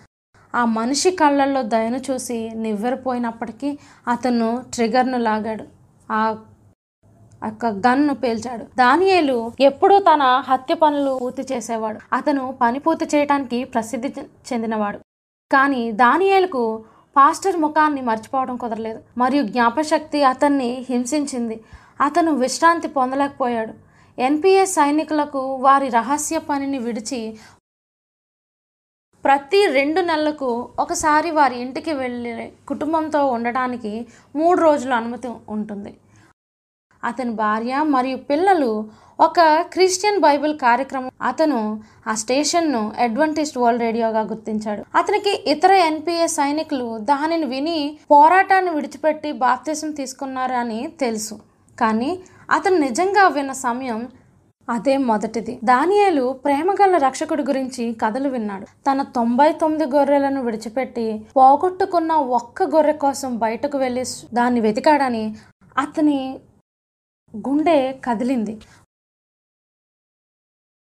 ఆ 0.55 0.65
మనిషి 0.65 1.11
కళ్ళల్లో 1.11 1.63
దయను 1.63 1.97
చూసి 1.97 2.51
నివ్వెరపోయినప్పటికీ 2.55 3.79
అతను 4.09 4.65
ట్రిగర్ను 4.75 5.19
లాగాడు. 5.19 5.65
ఆ 6.13 6.45
ఒక 7.43 7.67
గన్ను 7.67 8.15
పేల్చాడు. 8.15 8.65
దానియేలు 8.65 9.53
ఎప్పుడూ 9.61 9.99
తన 9.99 10.23
హత్య 10.23 10.75
పనులు 10.75 11.19
పూర్తి 11.23 11.43
చేసేవాడు. 11.43 12.01
అతను 12.13 12.59
పని 12.61 12.79
పూర్తి 12.79 13.17
చేయడానికి 13.17 13.65
ప్రసిద్ధి 13.65 14.15
చె- 14.19 14.53
చెందినవాడు. 14.53 14.99
కానీ 15.53 15.93
దానియేలకు 15.93 16.85
పాస్టర్ 17.17 17.57
ముఖాన్ని 17.57 18.01
మర్చిపోవడం 18.01 18.57
కుదరలేదు. 18.57 19.03
మరియు 19.19 19.43
జ్ఞాపశక్తి 19.43 20.23
అతన్ని 20.23 20.87
హింసించింది. 20.89 21.65
అతను 22.01 22.35
విశ్రాంతి 22.35 22.89
పొందలేకపోయాడు. 22.89 23.75
ఎన్పిఎస్ 24.21 24.73
సైనికులకు 24.73 25.55
వారి 25.55 25.89
రహస్య 25.89 26.39
పనిని 26.39 26.79
విడిచి 26.79 27.37
ప్రతి 29.25 29.67
రెండు 29.67 30.01
నెలలకు 30.01 30.69
ఒకసారి 30.79 31.31
వారి 31.31 31.59
ఇంటికి 31.59 31.93
వెళ్ళి 31.93 32.53
కుటుంబంతో 32.69 33.27
ఉండటానికి 33.27 34.07
మూడు 34.37 34.61
రోజుల 34.61 34.93
అనుమతి 34.93 35.31
ఉంటుంది. 35.49 35.97
అతని 37.05 37.33
భార్య 37.35 37.83
మరియు 37.83 38.17
పిల్లలు 38.17 38.73
ఒక 39.21 39.41
క్రిస్టియన్ 39.73 40.21
బైబిల్ 40.21 40.55
కార్యక్రమం 40.59 41.11
అతను 41.23 41.59
ఆ 42.07 42.15
స్టేషన్ను 42.15 42.93
అడ్వంటిస్ట్ 42.99 43.59
వరల్డ్ 43.59 43.83
రేడియోగా 43.83 44.21
గుర్తించాడు. 44.21 44.83
అతనికి 44.95 45.33
ఇతర 45.47 45.73
ఎన్పిఏ 45.73 46.27
సైనికులు 46.27 46.99
దానిని 46.99 47.47
విని 47.47 47.99
పోరాటాన్ని 48.11 48.71
విడిచిపెట్టి 48.71 49.33
బాప్తిసం 49.33 49.91
తీసుకున్నారని 49.91 50.81
తెలుసు. 51.01 51.37
కానీ 51.79 52.11
అతను 52.51 52.79
నిజంగా 52.79 53.29
విన్న 53.29 53.53
సమయం 53.67 54.01
అదే 54.69 54.97
మొదటిది. 54.97 55.59
దానియేలు 55.65 56.25
ప్రేమగల 56.45 56.97
రక్షకుడి 56.97 57.43
గురించి 57.43 57.85
కథలు 58.03 58.29
విన్నాడు. 58.29 58.67
తన 58.87 59.03
తొంభై 59.03 59.53
తొమ్మిది 59.53 59.87
గొర్రెలను 59.97 60.43
విడిచిపెట్టి 60.43 61.07
పోగొట్టుకున్న 61.37 62.13
ఒక్క 62.13 62.63
గొర్రె 62.63 62.93
కోసం 62.93 63.37
బయటకు 63.39 63.79
వెళ్ళి 63.79 64.05
దాన్ని 64.35 64.61
వెతికాడని 64.61 65.25
అతని 65.79 66.19
గుండె 67.35 67.93
కదిలింది. 68.05 68.61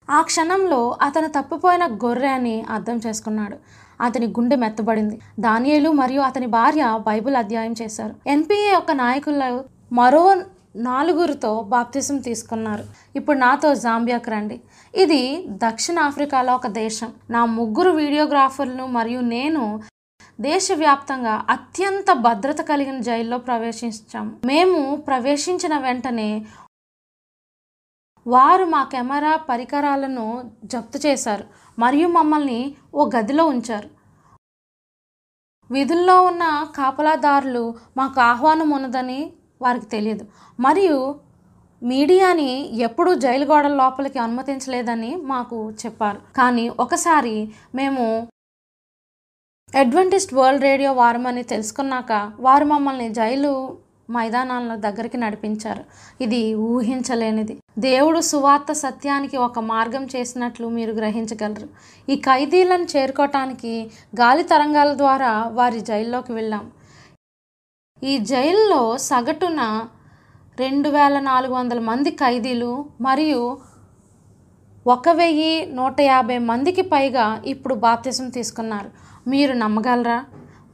ఆ 0.10 0.21
క్షణంలో 0.21 0.97
అతను 1.01 1.27
తప్పిపోయిన 1.27 1.86
గొర్రె 2.06 2.27
అని 2.27 2.65
అర్థం 2.69 2.97
చేసుకున్నాడు. 3.08 3.58
అతని 4.01 4.27
గుండె 4.27 4.56
మెత్తబడింది. 4.56 5.19
దానియేలు 5.39 5.91
మరియు 5.91 6.21
అతని 6.21 6.47
భార్య 6.47 6.99
బైబిల్ 7.08 7.36
అధ్యాయం 7.36 7.75
చేశారు. 7.82 8.15
ఎన్పిఏ 8.27 8.71
యొక్క 8.71 8.91
నాయకులు 8.91 9.65
మరో 9.93 10.23
నాలుగురితో 10.75 11.62
బాప్తిజం 11.62 12.17
తీసుకున్నారు. 12.17 12.84
ఇప్పుడు 13.15 13.38
నాతో 13.38 13.75
జాంబియాకి 13.75 14.30
రండి. 14.32 14.62
ఇది 14.93 15.21
దక్షిణ 15.47 15.99
ఆఫ్రికాలో 15.99 16.56
ఒక 16.56 16.67
దేశం. 16.67 17.10
నా 17.30 17.45
ముగ్గురు 17.45 17.91
వీడియోగ్రాఫర్లు 17.91 18.86
మరియు 18.86 19.19
నేను 19.19 19.63
దేశవ్యాప్తంగా 20.41 21.45
అత్యంత 21.49 22.12
భద్రత 22.13 22.62
కలిగిన 22.62 22.99
జైల్లో 22.99 23.38
ప్రవేశించాము 23.38 24.32
మేము 24.45 24.95
ప్రవేశించిన 24.95 25.77
వెంటనే 25.77 26.45
వారు 28.27 28.65
మా 28.65 28.84
కెమెరా 28.84 29.36
పరికరాలను 29.49 30.25
జప్తు 30.63 30.97
చేశారు 31.06 31.45
మరియు 31.80 32.08
మమ్మల్ని 32.08 32.75
ఓ 32.93 33.10
గదిలో 33.15 33.45
ఉంచారు. 33.45 33.89
విధుల్లో 35.71 36.21
ఉన్న 36.21 36.67
కాపలాదారులు 36.75 37.63
మాకు 37.97 38.19
ఆహ్వానం 38.21 38.69
ఉన్నదని 38.69 39.34
వారికి 39.62 39.86
తెలియదు. 39.86 40.25
మరియు 40.60 40.97
మీడియాని 41.84 42.49
ఎప్పుడూ 42.84 43.13
జైలు 43.15 43.45
గోడల 43.45 43.75
లోపలికి 43.75 44.19
అనుమతించలేదని 44.19 45.15
మాకు 45.15 45.71
చెప్పారు. 45.71 46.21
కానీ 46.36 46.69
ఒకసారి 46.69 47.36
మేము 47.75 48.06
అడ్వెంటిస్ట్ 49.79 50.34
వరల్డ్ 50.34 50.63
రేడియో 50.63 50.93
వారమని 50.93 51.43
తెలుసుకున్నాక 51.43 52.12
వారు 52.39 52.65
మమ్మల్ని 52.65 53.05
జైలు 53.10 53.51
మైదానాల 54.12 54.75
దగ్గరికి 54.75 55.17
నడిపించారు. 55.17 55.84
ఇది 56.23 56.39
ఊహించలేనిది. 56.53 57.53
దేవుడు 57.79 58.19
సువార్త 58.21 58.71
సత్యానికి 58.71 59.38
ఒక 59.38 59.60
మార్గం 59.60 60.03
చేసినట్లు 60.15 60.67
మీరు 60.67 60.91
గ్రహించగలరు. 60.91 61.67
ఈ 62.10 62.15
ఖైదీలను 62.27 62.88
చేరుకోవటానికి 62.93 63.73
గాలి 64.21 64.43
తరంగాల 64.43 64.93
ద్వారా 64.93 65.31
వారి 65.60 65.79
జైల్లోకి 65.81 66.34
వెళ్ళాం. 66.34 66.65
ఈ 68.03 68.17
జైల్లో 68.31 68.97
సగటున 68.97 69.62
రెండు 70.60 70.89
వేల 70.89 71.19
నాలుగు 71.19 71.53
వందల 71.53 71.79
మంది 71.79 72.12
ఖైదీలు 72.12 72.86
మరియు 73.01 73.41
ఒక 74.88 75.10
వెయ్యి 75.10 75.53
నూట 75.65 76.01
యాభై 76.01 76.38
మందికి 76.38 76.81
పైగా 76.81 77.25
ఇప్పుడు 77.45 77.73
బాప్తిసం 77.73 78.29
తీసుకున్నారు. 78.29 78.91
మీరు 79.27 79.53
నమ్మగలరా? 79.53 80.25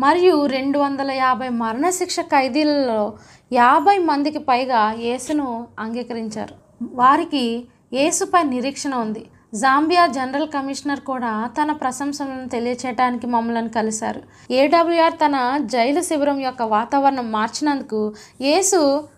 మరియు 0.02 0.46
రెండు 0.46 0.80
వందల 0.80 1.12
యాభై 1.12 1.50
మరణశిక్ష 1.50 2.20
ఖైదీలలో 2.20 3.18
యాభై 3.54 3.98
మందికి 3.98 4.38
పైగా 4.38 4.92
యేసును 4.92 5.68
అంగీకరించారు. 5.80 6.56
వారికి 6.94 7.68
యేసుపై 7.94 8.44
నిరీక్షణ 8.44 8.96
ఉంది. 8.96 9.26
జాంబియా 9.56 10.08
జనరల్ 10.08 10.50
కమిషనర్ 10.50 11.00
కూడా 11.00 11.50
తన 11.62 11.72
ప్రశంసలను 11.72 12.50
తెలియచేయడానికి 12.50 13.28
మమ్మల్ని 13.28 13.70
కలిశారు. 13.70 14.22
ఏడబ్ల్యూఆర్ 14.52 15.14
తన 15.14 15.58
జైలు 15.66 16.02
శిబిరం 16.02 16.40
యొక్క 16.40 16.62
వాతావరణం 16.62 17.32
మార్చినందుకు 17.32 18.14
యేసు 18.42 19.10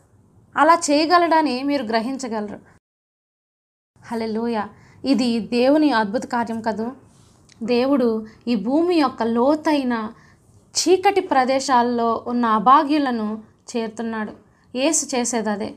అలా 0.57 0.81
చేయగలడని 0.91 1.63
మీరు 1.63 1.83
గ్రహించగలరు. 1.83 2.59
హలెలూయ 4.05 4.61
ఇది 5.05 5.39
దేవుని 5.39 5.91
అద్భుత 5.91 6.25
కార్యం 6.25 6.61
కదూ? 6.61 6.91
దేవుడు 7.63 8.25
ఈ 8.47 8.55
భూమి 8.55 8.95
యొక్క 8.95 9.23
లోతైన 9.23 10.11
చీకటి 10.69 11.21
ప్రదేశాల్లో 11.21 12.23
ఉన్న 12.27 12.45
అభాగ్యులను 12.45 13.41
చేరుతున్నాడు. 13.77 14.31
ఏసు 14.77 15.15
చేసేది 15.15 15.49
అదే. 15.49 15.73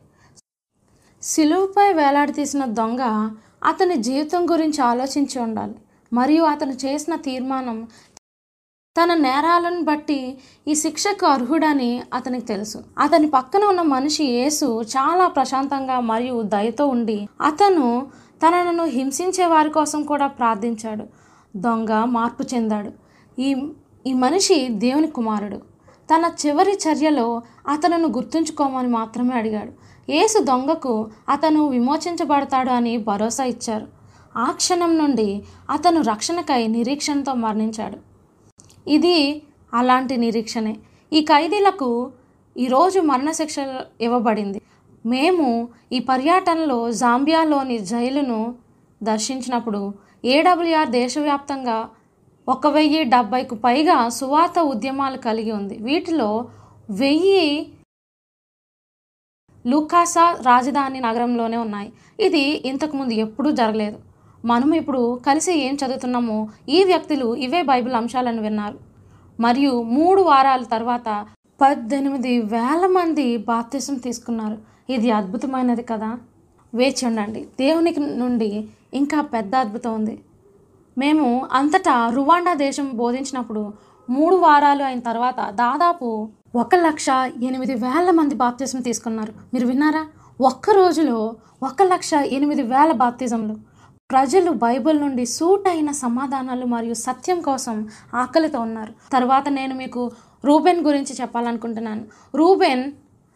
సిలువుపై 1.23 1.93
వేలాడదీసిన 1.93 2.65
దొంగ 2.65 3.31
అతని 3.65 3.97
జీవితం 3.97 4.51
గురించి 4.51 4.81
ఆలోచించి 4.81 5.43
ఉండాలి. 5.43 5.75
మరియు 6.13 6.45
అతను 6.45 6.73
చేసిన 6.73 7.17
తీర్మానం 7.17 7.89
తన 9.03 9.15
నేరాలను 9.15 9.83
బట్టి 9.83 10.39
ఈ 10.69 10.75
శిక్షకు 10.75 11.27
అర్హుడని 11.27 12.03
అతనికి 12.15 12.47
తెలుసు. 12.47 12.79
అతని 12.99 13.29
పక్కన 13.29 13.65
ఉన్న 13.65 13.83
మనిషి 13.83 14.25
యేసు 14.25 14.83
చాలా 14.83 15.29
ప్రశాంతంగా 15.29 16.01
మరియు 16.01 16.43
దయతో 16.43 16.87
ఉండి 16.87 17.29
అతను 17.41 18.07
తనను 18.47 18.85
హింసించే 18.85 19.47
వారి 19.47 19.71
కోసం 19.71 20.03
కూడా 20.03 20.27
ప్రార్థించాడు. 20.27 21.22
దొంగ 21.57 22.05
మార్పు 22.05 22.55
చెందాడు. 22.55 22.93
ఈ 23.41 23.73
ఈ 24.07 24.13
మనిషి 24.13 24.69
దేవుని 24.69 25.07
కుమారుడు. 25.07 25.57
తన 26.11 26.31
చివరి 26.47 26.73
చర్యలో 26.73 27.43
అతనును 27.69 28.09
గుర్తుంచుకోమని 28.09 28.89
మాత్రమే 28.89 29.37
అడిగాడు. 29.37 29.73
యేసు 30.13 30.43
దొంగకు 30.43 31.11
అతను 31.29 31.69
విమోచించబడతాడు 31.69 32.71
అని 32.71 32.97
భరోసా 32.97 33.45
ఇచ్చారు. 33.45 33.87
ఆ 34.37 34.51
క్షణం 34.51 34.99
నుండి 34.99 35.43
అతను 35.71 36.01
రక్షణకై 36.01 36.67
నిరీక్షణతో 36.67 37.35
మరణించాడు. 37.35 37.99
ఇది 38.91 39.43
అలాంటి 39.75 40.17
నిరీక్షణే. 40.17 40.77
ఈ 41.13 41.21
ఖైదీలకు 41.21 42.13
ఈరోజు 42.57 43.01
మరణశిక్ష 43.01 43.57
ఇవ్వబడింది. 44.01 44.61
మేము 45.07 45.69
ఈ 45.93 45.99
పర్యటనలో 45.99 46.93
జాంబియాలోని 46.93 47.79
జైలును 47.79 48.55
దర్శించినప్పుడు 49.03 49.95
ఏడబ్ల్యూఆర్ 50.25 50.89
దేశవ్యాప్తంగా 50.89 51.91
ఒక 52.49 52.67
వెయ్యి 52.67 53.05
డెబ్బైకు 53.05 53.55
పైగా 53.55 54.09
సువార్త 54.09 54.59
ఉద్యమాలు 54.59 55.19
కలిగి 55.19 55.53
ఉంది. 55.53 55.79
వీటిలో 55.79 56.49
వెయ్యి 56.91 57.73
లూకాసా 59.67 60.33
రాజధాని 60.33 61.01
నగరంలోనే 61.01 61.57
ఉన్నాయి. 61.57 61.93
ఇది 62.21 62.41
ఇంతకుముందు 62.41 63.13
ఎప్పుడూ 63.15 63.51
జరగలేదు. 63.51 63.99
మనం 64.45 64.75
ఇప్పుడు 64.75 65.21
కలిసి 65.27 65.55
ఏం 65.55 65.75
చదువుతున్నామో 65.75 66.49
ఈ 66.69 66.85
వ్యక్తులు 66.85 67.35
ఇవే 67.35 67.63
బైబిల్ 67.63 67.95
అంశాలను 67.95 68.43
విన్నారు. 68.43 68.79
మరియు 69.41 69.83
మూడు 69.83 70.23
వారాల 70.23 70.63
తర్వాత 70.63 71.27
పద్దెనిమిది 71.61 72.43
వేల 72.43 72.87
మంది 72.87 73.37
బాప్తిసం 73.37 73.95
తీసుకున్నారు. 73.95 74.59
ఇది 74.93 75.11
అద్భుతమైనది 75.11 75.83
కదా? 75.83 76.19
వేచి 76.75 77.07
ఉండండి. 77.07 77.41
దేవునికి 77.41 78.01
నుండి 78.01 78.69
ఇంకా 78.95 79.21
పెద్ద 79.21 79.55
అద్భుతం 79.55 79.95
ఉంది 79.95 80.23
మేము 80.99 81.49
అంతటా 81.53 82.09
రువాండా 82.15 82.55
దేశం 82.55 82.91
బోధించినప్పుడు 82.95 83.73
మూడు 84.11 84.37
వారాలు 84.37 84.83
అయిన 84.83 85.01
తర్వాత 85.01 85.51
దాదాపు 85.51 86.29
ఒక 86.57 86.75
లక్ష 86.75 87.07
ఎనిమిది 87.43 87.75
వేల 87.75 88.11
మంది 88.11 88.35
బాప్తిజం 88.35 88.81
తీసుకున్నారు. 88.81 89.33
మీరు 89.55 89.67
విన్నారా? 89.67 90.07
ఒక్క 90.41 90.71
రోజులో 90.71 91.37
ఒక 91.63 91.83
లక్ష 91.83 92.13
ఎనిమిది 92.13 92.63
వేల 92.63 92.93
బాప్తిజంలు 92.93 93.57
ప్రజలు 94.11 94.51
బైబిల్ 94.51 95.01
నుండి 95.01 95.27
సూట్ 95.27 95.69
అయిన 95.69 95.91
సమాధానాలు 95.91 96.67
మరియు 96.67 96.95
సత్యం 96.95 97.41
కోసం 97.41 97.89
ఆకలితో 98.15 98.61
ఉన్నారు. 98.61 98.93
తర్వాత 99.13 99.49
నేను 99.49 99.75
మీకు 99.75 100.13
రూబెన్ 100.45 100.81
గురించి 100.81 101.17
చెప్పాలనుకుంటున్నాను. 101.21 102.03
రూబెన్ 102.35 102.93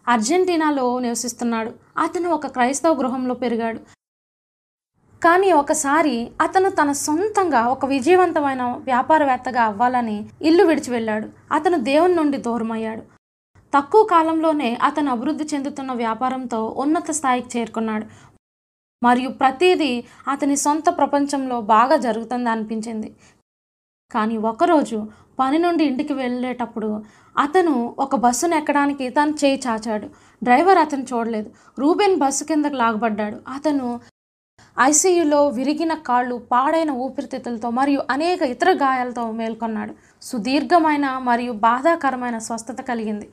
అర్జెంటీనాలో 0.09 0.99
నివసిస్తున్నాడు. 0.99 1.71
అతను 1.99 2.31
ఒక 2.31 2.47
క్రైస్తవ 2.47 2.95
గృహంలో 2.95 3.35
పెరిగాడు. 3.35 3.95
కానీ 5.22 5.52
ఒకసారి 5.52 6.31
అతను 6.40 6.70
తన 6.70 6.92
సొంతంగా 6.92 7.68
ఒక 7.68 7.87
విజయవంతమైన 7.87 8.62
వ్యాపారవేత్తగా 8.62 9.62
అవ్వాలని 9.62 10.29
ఇల్లు 10.42 10.64
విడిచి 10.64 10.90
వెళ్ళాడు. 10.90 11.29
అతను 11.52 11.79
దేవుని 11.79 12.14
నుండి 12.14 12.37
దూరమయ్యాడు. 12.37 13.02
తక్కువ 13.74 14.02
కాలంలోనే 14.05 14.79
అతను 14.83 15.11
అభివృద్ధి 15.11 15.44
చెందుతున్న 15.55 15.92
వ్యాపారంతో 15.92 16.74
ఉన్నత 16.79 17.11
స్థాయికి 17.11 17.59
చేరుకున్నాడు. 17.59 18.07
మరియు 19.02 19.29
ప్రతిదీ 19.29 20.05
అతని 20.29 20.57
సొంత 20.57 20.88
ప్రపంచంలో 20.98 21.61
బాగా 21.61 21.96
జరుగుతుంది 21.96 22.50
అనిపించింది. 22.50 23.16
కానీ 24.11 24.37
ఒకరోజు 24.37 25.09
పని 25.38 25.59
నుండి 25.59 25.85
ఇంటికి 25.85 26.12
వెళ్ళేటప్పుడు 26.12 27.02
అతను 27.38 27.96
ఒక 27.98 28.16
బస్సును 28.16 28.55
ఎక్కడానికి 28.55 29.09
తను 29.09 29.35
చేయి 29.44 29.62
చాచాడు. 29.66 30.07
డ్రైవర్ 30.42 30.79
అతను 30.79 31.02
చూడలేదు. 31.02 31.50
రూబెన్ 31.79 32.16
బస్సు 32.16 32.44
కిందకు 32.44 32.74
లాగబడ్డాడు. 32.74 33.40
అతను 33.48 34.00
ఐసీయూలో 34.81 35.49
విరిగిన 35.49 35.95
కాళ్ళు 35.95 36.37
పాడైన 36.53 36.90
ఊపిరితిత్తులతో 36.90 37.71
మరియు 37.71 38.01
అనేక 38.11 38.42
ఇతర 38.42 38.73
గాయాలతో 38.73 39.33
మేల్కొన్నాడు. 39.33 39.95
సుదీర్ఘమైన 40.23 41.19
మరియు 41.19 41.53
బాధాకరమైన 41.53 42.38
స్వస్థత 42.38 42.81
కలిగింది. 42.81 43.29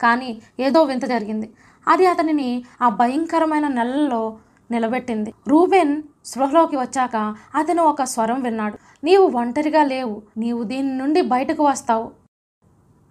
కానీ 0.00 0.40
ఏదో 0.60 0.82
వింత 0.82 1.04
జరిగింది. 1.04 1.50
అది 1.88 2.06
అతనిని 2.06 2.64
ఆ 2.82 2.88
భయంకరమైన 2.88 3.68
నెలల్లో 3.68 4.38
నిలబెట్టింది. 4.70 5.34
రూబెన్ 5.48 6.02
స్పృహలోకి 6.24 6.76
వచ్చాక 6.76 7.34
అతను 7.54 7.82
ఒక 7.82 8.02
స్వరం 8.02 8.42
విన్నాడు. 8.42 8.78
నీవు 9.04 9.30
ఒంటరిగా 9.30 9.84
లేవు. 9.84 10.22
నీవు 10.36 10.62
దీని 10.62 10.98
నుండి 10.98 11.22
బయటకు 11.22 11.64
వస్తావు 11.64 12.10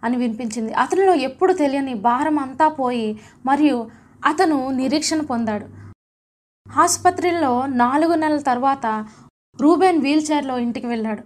అని 0.03 0.17
వినిపించింది. 0.17 0.73
అతనిలో 0.73 1.13
ఎప్పుడు 1.13 1.53
తెలియని 1.53 1.93
భారం 1.93 2.39
అంతా 2.39 2.67
పోయి 2.67 3.19
మరియు 3.45 3.89
అతను 4.25 4.69
నిరీక్షణ 4.71 5.21
పొందాడు. 5.21 5.76
ఆసుపత్రిలో 6.75 7.65
నాలుగు 7.65 8.15
నెలల 8.15 8.39
తర్వాత 8.39 9.05
రూబెన్ 9.61 10.01
వీల్చైర్లో 10.01 10.57
ఇంటికి 10.57 10.87
వెళ్ళాడు. 10.87 11.23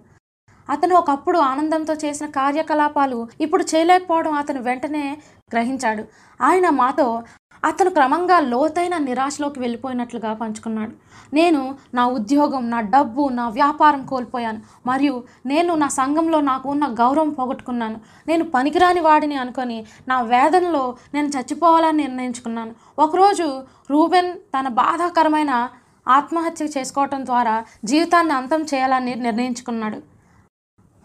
అతను 0.70 0.96
ఒకప్పుడు 0.96 1.38
ఆనందంతో 1.38 1.94
చేసిన 1.94 2.26
కార్యకలాపాలు 2.26 3.28
ఇప్పుడు 3.42 3.66
చేయలేకపోవడం 3.76 4.34
అతను 4.34 4.62
వెంటనే 4.62 5.18
గ్రహించాడు. 5.54 6.04
ఆయన 6.42 6.70
మాతో 6.70 7.24
అతను 7.64 7.90
క్రమంగా 7.90 8.40
లోతైన 8.40 8.98
నిరాశలోకి 8.98 9.60
వెళ్ళిపోయినట్లుగా 9.60 10.34
పంచుకున్నాడు. 10.34 10.92
నేను 11.34 11.76
నా 11.94 12.08
ఉద్యోగం 12.08 12.70
నా 12.70 12.82
డబ్బు 12.82 13.30
నా 13.30 13.50
వ్యాపారం 13.50 14.06
కోల్పోయాను. 14.06 14.62
మరియు 14.86 15.24
నేను 15.46 15.76
నా 15.76 15.88
సంఘంలో 15.88 16.42
నాకు 16.42 16.70
ఉన్న 16.70 16.86
గౌరవం 16.88 17.30
పోగొట్టుకున్నాను. 17.30 18.00
నేను 18.28 18.44
పనికిరాని 18.44 19.00
వాడిని 19.00 19.36
అనుకొని 19.36 19.86
నా 20.08 20.22
వేదనలో 20.22 20.96
నేను 21.14 21.28
చచ్చిపోవాలని 21.28 22.04
నిర్ణయించుకున్నాను. 22.04 22.76
ఒకరోజు 23.00 23.64
రూబెన్ 23.92 24.34
తన 24.34 24.68
బాధాకరమైన 24.68 25.70
ఆత్మహత్య 26.08 26.66
చేసుకోవటం 26.66 27.26
ద్వారా 27.26 27.66
జీవితాన్ని 27.86 28.34
అంతం 28.34 28.62
చేయాలని 28.64 29.16
నిర్ణయించుకున్నాడు. 29.16 30.02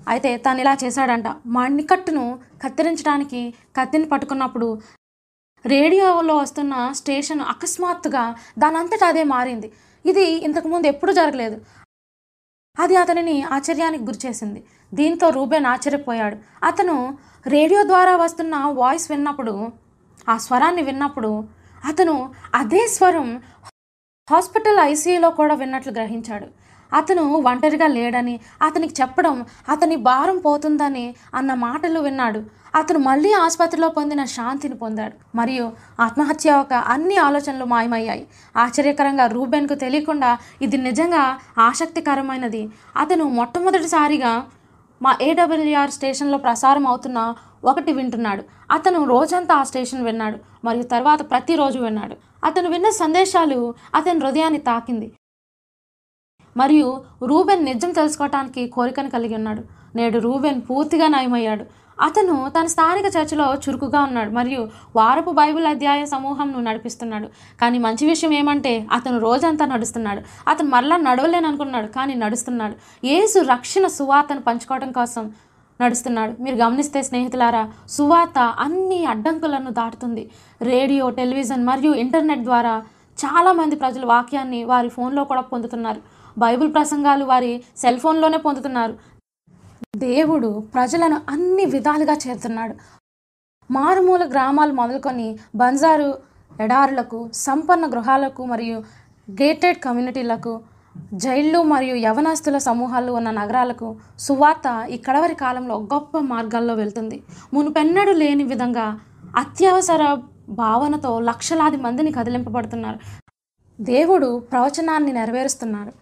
అయితే 0.09 0.37
తను 0.37 0.61
ఇలా 0.61 0.77
చేశాడంట. 0.85 1.29
మణికట్టును 1.47 2.39
కత్తిరించడానికి 2.65 3.55
కత్తిని 3.77 4.05
పట్టుకున్నప్పుడు 4.05 4.69
రేడియోలో 5.67 6.37
వస్తున్న 6.37 6.75
స్టేషన్ 6.93 7.41
అకస్మాత్తుగా 7.41 8.37
దానంతటా 8.59 9.07
అదే 9.07 9.25
మారింది. 9.25 9.73
ఇది 10.05 10.25
ఇంతకుముందు 10.25 10.87
ఎప్పుడూ 10.87 11.13
జరగలేదు. 11.13 11.57
అది 12.79 12.97
అతనిని 12.97 13.43
ఆశ్చర్యానికి 13.43 14.05
గురిచేసింది 14.05 14.65
దీంతో 14.95 15.31
రూబెన్ 15.31 15.67
ఆశ్చర్యపోయాడు. 15.67 16.37
అతను 16.65 17.19
రేడియో 17.47 17.83
ద్వారా 17.83 18.17
వస్తున్న 18.17 18.57
వాయిస్ 18.57 19.11
విన్నప్పుడు 19.11 19.55
ఆ 20.29 20.37
స్వరాన్ని 20.37 20.83
విన్నప్పుడు 20.83 21.45
అతను 21.89 22.35
అదే 22.55 22.87
స్వరం 22.87 23.43
హాస్పిటల్ 24.31 24.79
ఐసీయూలో 24.79 25.31
కూడా 25.31 25.55
విన్నట్లు 25.55 25.93
గ్రహించాడు. 25.93 26.47
అతను 26.93 27.23
ఒంటరిగా 27.23 27.87
లేడని 27.87 28.41
అతనికి 28.63 28.95
చెప్పడం 29.03 29.47
అతని 29.69 29.97
భారం 29.97 30.39
పోతుందని 30.39 31.15
అన్న 31.35 31.55
మాటలు 31.55 32.01
విన్నాడు. 32.01 32.41
అతను 32.77 32.99
మళ్ళీ 32.99 33.33
ఆసుపత్రిలో 33.33 33.89
పొందిన 33.89 34.25
శాంతిని 34.25 34.75
పొందాడు. 34.75 35.37
మరియు 35.37 35.73
ఆత్మహత్య 36.01 36.51
యొక్క 36.51 36.73
అన్ని 36.73 37.17
ఆలోచనలు 37.17 37.65
మాయమయ్యాయి. 37.65 38.27
ఆశ్చర్యకరంగా 38.57 39.27
రూబెన్కు 39.27 39.75
తెలియకుండా 39.75 40.39
ఇది 40.63 40.77
నిజంగా 40.77 41.39
ఆసక్తికరమైనది. 41.59 42.69
అతను 42.97 43.25
మొట్టమొదటిసారిగా 43.25 44.47
మా 45.03 45.17
ఏడబ్ల్యూఆర్ 45.23 45.91
స్టేషన్లో 45.91 46.39
ప్రసారం 46.39 46.87
అవుతున్న 46.87 47.35
ఒకటి 47.65 47.93
వింటున్నాడు. 47.93 48.45
అతను 48.71 49.05
రోజంతా 49.05 49.55
ఆ 49.55 49.63
స్టేషన్ 49.63 50.05
విన్నాడు. 50.05 50.39
మరియు 50.65 50.83
తర్వాత 50.83 51.31
ప్రతిరోజు 51.31 51.79
విన్నాడు. 51.79 52.17
అతను 52.45 52.71
విన్న 52.71 52.89
సందేశాలు 52.91 53.75
అతని 53.95 54.19
హృదయాన్ని 54.19 54.59
తాకింది. 54.59 55.13
మరియు 56.57 57.05
రూబెన్ 57.23 57.65
నిజం 57.65 57.91
తెలుసుకోవటానికి 57.91 58.69
కోరికను 58.69 59.11
కలిగి 59.11 59.35
ఉన్నాడు. 59.35 59.63
నేడు 59.97 60.19
రూబెన్ 60.19 60.63
పూర్తిగా 60.71 61.09
నయమయ్యాడు. 61.09 61.67
అతను 61.99 62.35
తన 62.57 62.67
స్థానిక 62.75 63.07
చర్చిలో 63.17 63.47
చురుకుగా 63.65 64.01
ఉన్నాడు 64.09 64.31
మరియు 64.39 64.63
వారపు 64.99 65.31
బైబిల్ 65.41 65.67
అధ్యాయ 65.73 66.03
సమూహంను 66.15 66.61
నడిపిస్తున్నాడు. 66.69 67.29
కానీ 67.61 67.79
మంచి 67.87 68.07
విషయం 68.13 68.33
ఏమంటే 68.41 68.73
అతను 68.97 69.19
రోజంతా 69.27 69.67
నడుస్తున్నాడు. 69.75 70.23
అతను 70.53 70.71
మరలా 70.75 70.99
నడవలేను 71.09 71.49
అనుకున్నాడు 71.51 71.89
కానీ 71.99 72.15
నడుస్తున్నాడు. 72.25 72.75
యేసు 73.11 73.39
రక్షణ 73.55 73.87
సువార్తను 73.99 74.45
పంచుకోవడం 74.49 74.93
కోసం 75.01 75.25
నడుస్తున్నాడు. 75.81 76.33
మీరు 76.45 76.57
గమనిస్తే 76.65 77.01
స్నేహితులారా 77.09 77.65
సువార్త 77.97 78.39
అన్ని 78.67 79.01
అడ్డంకులను 79.15 79.73
దాటుతుంది. 79.81 80.23
రేడియో 80.73 81.07
టెలివిజన్ 81.19 81.67
మరియు 81.71 81.95
ఇంటర్నెట్ 82.05 82.45
ద్వారా 82.51 82.77
చాలామంది 83.19 83.77
ప్రజలు 83.83 84.07
వాక్యాన్ని 84.15 84.63
వారి 84.71 84.89
ఫోన్లో 84.97 85.25
కూడా 85.33 85.43
పొందుతున్నారు. 85.53 86.01
బైబిల్ 86.45 86.71
ప్రసంగాలు 86.77 87.25
వారి 87.25 87.53
సెల్ 87.83 88.01
ఫోన్లోనే 88.01 88.39
పొందుతున్నారు. 88.47 88.95
దేవుడు 90.05 90.49
ప్రజలను 90.75 91.21
అన్ని 91.29 91.65
విధాలుగా 91.65 92.15
చేరుతున్నాడు. 92.15 92.75
మారుమూల 93.71 94.25
గ్రామాలు 94.31 94.73
మొదలుకొని 94.73 95.39
బంజారు 95.57 96.09
ఎడారులకు 96.61 97.31
సంపన్న 97.35 97.87
గృహాలకు 97.87 98.45
మరియు 98.45 98.79
గేటెడ్ 99.31 99.79
కమ్యూనిటీలకు 99.79 100.61
జైళ్ళు 101.15 101.63
మరియు 101.63 101.95
యవనాస్తుల 101.95 102.59
సమూహాలు 102.59 103.13
ఉన్న 103.13 103.31
నగరాలకు 103.31 103.89
సువార్త 104.19 104.87
ఈ 104.91 104.97
కడవరి 104.97 105.35
కాలంలో 105.35 105.77
గొప్ప 105.95 106.19
మార్గాల్లో 106.19 106.75
వెళ్తుంది. 106.75 107.23
మునుపెన్నడూ 107.55 108.13
లేని 108.13 108.45
విధంగా 108.45 108.87
అత్యవసర 109.37 110.03
భావనతో 110.49 111.21
లక్షలాది 111.21 111.77
మందిని 111.77 112.13
కదిలింపబడుతున్నారు. 112.13 112.99
దేవుడు 113.81 114.39
ప్రవచనాన్ని 114.53 115.13
నెరవేరుస్తున్నారు. 115.13 115.93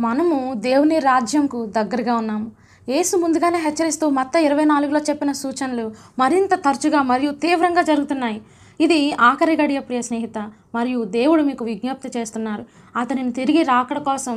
మనము 0.00 0.54
దేవుని 0.54 0.98
రాజ్యంకు 0.98 1.66
దగ్గరగా 1.66 2.14
ఉన్నాము. 2.16 2.48
యేసు 2.88 3.14
ముందుగానే 3.16 3.58
హెచ్చరిస్తూ 3.64 4.06
మత్త 4.16 4.34
ఇరవై 4.46 4.64
నాలుగులో 4.70 5.00
చెప్పిన 5.08 5.30
సూచనలు 5.42 5.84
మరింత 6.20 6.54
తరచుగా 6.64 7.00
మరియు 7.10 7.30
తీవ్రంగా 7.44 7.82
జరుగుతున్నాయి. 7.90 8.38
ఇది 8.80 8.98
ఆఖరి 9.28 9.54
గడియ 9.60 9.80
ప్రియ 9.86 10.00
స్నేహిత 10.08 10.38
మరియు 10.76 11.00
దేవుడు 11.16 11.42
మీకు 11.48 11.62
విజ్ఞప్తి 11.70 12.08
చేస్తున్నారు. 12.16 12.64
అతనిని 13.02 13.32
తిరిగి 13.38 13.62
రాకడ 13.70 13.98
కోసం 14.08 14.36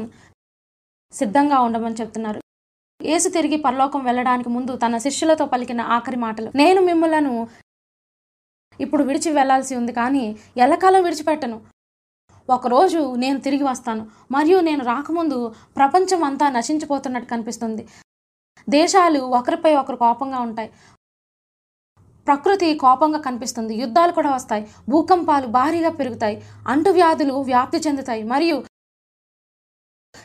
సిద్ధంగా 1.14 1.60
ఉండమని 1.68 2.00
చెప్తున్నారు. 2.02 2.40
యేసు 3.00 3.28
తిరిగి 3.38 3.58
పరలోకం 3.68 4.02
వెళ్ళడానికి 4.10 4.50
ముందు 4.56 4.74
తన 4.86 4.96
శిష్యులతో 5.08 5.46
పలికిన 5.54 5.82
ఆఖరి 5.98 6.22
మాటలు 6.26 6.50
నేను 6.62 6.80
మిమ్మలను 6.90 7.34
ఇప్పుడు 8.80 9.04
విడిచి 9.12 9.30
వెళ్ళాల్సి 9.42 9.74
ఉంది 9.82 9.94
కానీ 10.02 10.26
ఎల్లకాలం 10.64 11.02
విడిచిపెట్టను. 11.04 11.60
ఒకరోజు 12.50 13.00
నేను 13.24 13.40
తిరిగి 13.46 13.66
వస్తాను 13.72 14.04
మరియు 14.32 14.58
నేను 14.72 14.84
రాకముందు 14.94 15.38
ప్రపంచం 15.78 16.22
అంతా 16.28 16.46
నశించిపోతున్నట్టు 16.58 17.30
కనిపిస్తుంది. 17.34 17.84
దేశాలు 18.70 19.20
ఒకరిపై 19.20 19.76
ఒకరు 19.76 19.96
కోపంగా 19.96 20.40
ఉంటాయి. 20.40 20.72
ప్రకృతి 22.28 22.74
కోపంగా 22.74 23.20
కనిపిస్తుంది. 23.20 23.76
యుద్ధాలు 23.76 24.12
కూడా 24.12 24.36
వస్తాయి. 24.36 24.68
భూకంపాలు 24.90 25.48
భారీగా 25.48 25.90
పెరుగుతాయి. 25.90 26.44
అంటువ్యాధులు 26.68 27.34
వ్యాప్తి 27.34 27.78
చెందుతాయి. 27.78 28.24
మరియు 28.24 28.64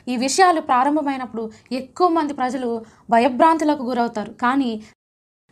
ఈ 0.08 0.16
విషయాలు 0.16 0.60
ప్రారంభమైనప్పుడు 0.60 1.50
ఎక్కువ 1.72 2.08
మంది 2.08 2.34
ప్రజలు 2.34 2.84
భయభ్రాంతులకు 3.10 3.82
గురవుతారు. 3.82 4.32
కానీ 4.32 4.82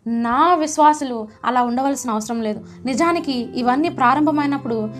నా 0.06 0.54
విశ్వాసులు 0.54 1.28
అలా 1.44 1.62
ఉండవలసిన 1.62 2.10
అవసరం 2.10 2.42
లేదు. 2.42 2.66
నిజానికి 2.84 3.32
ఇవన్నీ 3.32 3.88
ప్రారంభమైనప్పుడు 3.88 4.90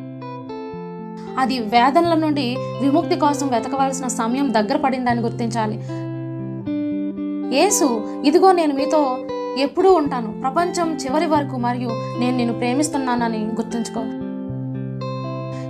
అది 1.41 1.59
వేదనల 1.59 2.15
నుండి 2.15 2.57
విముక్తి 2.81 3.17
కోసం 3.17 3.49
వెతకవలసిన 3.49 4.09
సమయం 4.09 4.55
దగ్గర 4.55 4.77
పడిందని 4.77 5.21
గుర్తించాలి. 5.21 6.10
యేసు 7.53 7.87
ఇదిగో 8.25 8.53
నేను 8.53 8.75
మీతో 8.75 9.19
ఎప్పుడూ 9.59 9.93
ఉంటాను. 9.93 10.41
ప్రపంచం 10.41 10.97
చివరి 10.97 11.27
వరకు 11.27 11.57
మరియు 11.57 11.89
నేను 12.19 12.37
నిన్ను 12.37 12.59
ప్రేమిస్తున్నానని 12.59 13.39
గుర్తుంచుకో. 13.39 14.01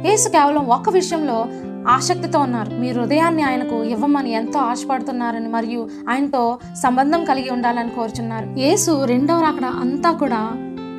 యేసు 0.08 0.28
కేవలం 0.28 0.66
ఒక్క 0.66 0.90
విషయంలో 0.90 1.46
ఆసక్తితో 1.88 2.38
ఉన్నారు. 2.38 2.74
మీ 2.74 2.90
హృదయాన్ని 2.90 3.42
ఆయనకు 3.42 3.84
ఇవ్వమని 3.84 4.32
ఎంతో 4.32 4.58
ఆశపడుతున్నారని 4.58 5.48
మరియు 5.48 5.88
ఆయనతో 6.08 6.58
సంబంధం 6.82 7.24
కలిగి 7.24 7.50
ఉండాలని 7.50 7.90
కోరుచున్నారు. 7.90 8.58
యేసు 8.58 9.04
రెండవ 9.04 9.40
రాకడ 9.40 9.64
అంతా 9.64 10.12
కూడా 10.12 10.48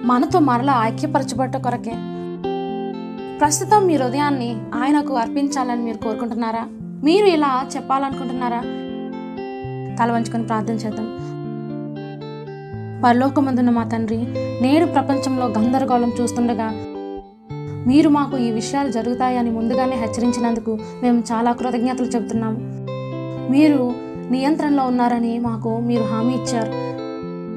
మనతో 0.05 0.39
మరలా 0.39 0.88
ఐక్యపరచబట్ట 0.88 1.57
కొరకే. 1.57 1.93
ప్రస్తుతం 3.38 3.86
మీ 3.86 3.95
హృదయాన్ని 3.95 4.55
ఆయనకు 4.75 5.13
అర్పించాలని 5.13 5.82
మీరు 5.82 5.97
కోరుకుంటున్నారా? 5.97 6.67
మీరు 7.03 7.25
ఇలా 7.25 7.65
చెప్పాలనుకుంటున్నారా? 7.75 8.61
తల 10.00 10.12
వంచుకొని 10.12 10.44
ప్రార్థన 10.44 10.74
చేద్దాం. 10.74 11.32
పరలోకమందున్న 13.06 13.70
మా 13.70 13.84
తండ్రి 13.84 14.18
నేడు 14.62 14.86
ప్రపంచంలో 14.86 15.46
గందరగోళం 15.48 16.12
చూస్తుండగా 16.22 16.72
మీరు 17.88 18.10
మాకు 18.10 18.38
ఈ 18.38 18.52
విషయాలు 18.52 18.92
జరుగుతాయని 18.92 19.52
ముందుగానే 19.52 19.96
హెచ్చరించినందుకు 19.96 20.78
మేము 21.04 21.24
చాలా 21.32 21.52
కృతజ్ఞతలు 21.52 22.06
చెబుతున్నాం. 22.06 22.54
మీరు 23.52 23.94
నియంత్రణలో 24.32 24.84
ఉన్నారని 24.84 25.39
మాకు 25.39 25.80
మీరు 25.80 26.04
హామీ 26.04 26.34
ఇచ్చారు. 26.34 26.92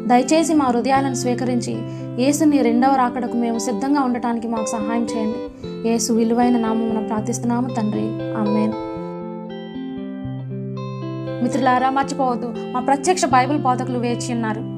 దయచేసి 0.09 0.55
మా 0.55 0.65
హృదయాలను 0.65 1.15
స్వీకరించి 1.15 1.77
యేసుని 2.23 2.63
రెండవ 2.63 2.97
రాకడకు 2.97 3.37
మేము 3.37 3.59
సిద్ధంగా 3.59 4.01
ఉండటానికి 4.01 4.49
మాకు 4.49 4.67
సహాయం 4.67 5.07
చేయండి. 5.17 5.69
యేసు 5.89 6.13
విలువైన 6.13 6.59
నామమున 6.59 7.07
ప్రార్థిస్తున్నాము 7.07 7.69
తండ్రి. 7.69 8.09
ఆమెన్. 8.35 8.94
మిత్రులారా 11.43 11.91
మర్చిపోవద్దు. 11.91 12.55
మా 12.73 12.81
ప్రత్యక్ష 12.81 13.25
బైబిల్ 13.25 13.59
బోధకులు 13.59 13.99
వేచి 13.99 14.35
ఉన్నారు. 14.35 14.75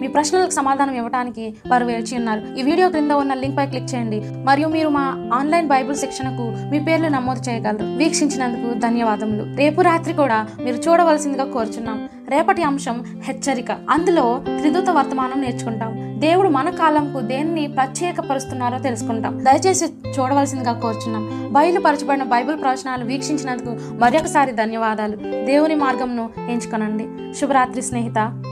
మీ 0.00 0.08
ప్రశ్నలకు 0.08 0.50
సమాధానం 0.50 0.94
ఇవ్వడానికి 0.94 1.54
వారు 1.68 1.84
వేచి 1.84 2.16
ఉన్నారు. 2.16 2.42
ఈ 2.58 2.62
వీడియో 2.62 2.88
క్రింద 2.88 3.10
ఉన్న 3.10 3.34
లింక్ 3.34 3.58
పై 3.58 3.66
క్లిక్ 3.66 3.94
చేయండి. 3.94 4.22
మరియు 4.44 4.68
మీరు 4.68 4.88
మా 4.88 5.30
ఆన్లైన్ 5.34 5.68
బైబిల్ 5.68 5.96
శిక్షణకు 5.96 6.70
మీ 6.70 6.80
పేర్లు 6.80 7.08
నమోదు 7.08 7.50
చేయగలరు. 7.50 7.84
వీక్షించినందుకు 7.84 8.74
ధన్యవాదములు. 8.78 9.56
రేపు 9.56 9.80
రాత్రి 9.80 10.14
కూడా 10.14 10.46
మీరు 10.64 10.76
చూడవలసిందిగా 10.76 11.44
కోరుచున్నాం. 11.44 12.08
రేపటి 12.28 12.62
అంశం 12.62 13.04
హెచ్చరిక. 13.22 13.70
అందులో 13.90 14.44
త్రిదూత 14.58 14.90
వర్తమానం 14.90 15.40
నేర్చుకుంటాం. 15.40 16.13
దేవుడు 16.24 16.48
మన 16.48 16.70
కాలంకు 16.70 17.20
దేన్ని 17.20 17.66
ప్రత్యేకపరుస్తున్నారో 17.66 18.78
తెలుసుకుంటాం. 18.78 19.44
దయచేసి 19.44 19.84
చూడవలసిందిగా 20.18 20.72
కోరుచున్నాం. 20.72 21.48
బయలుపరచబడిన 21.52 22.22
బైబిల్ 22.22 22.60
ప్రవచనాలు 22.60 23.04
వీక్షించినందుకు 23.04 23.76
మరొకసారి 23.94 24.52
ధన్యవాదాలు. 24.52 25.16
దేవుని 25.44 25.74
మార్గంను 25.74 26.30
ఎంచుకొనండి. 26.48 27.34
శుభరాత్రి 27.34 27.82
స్నేహిత. 27.82 28.42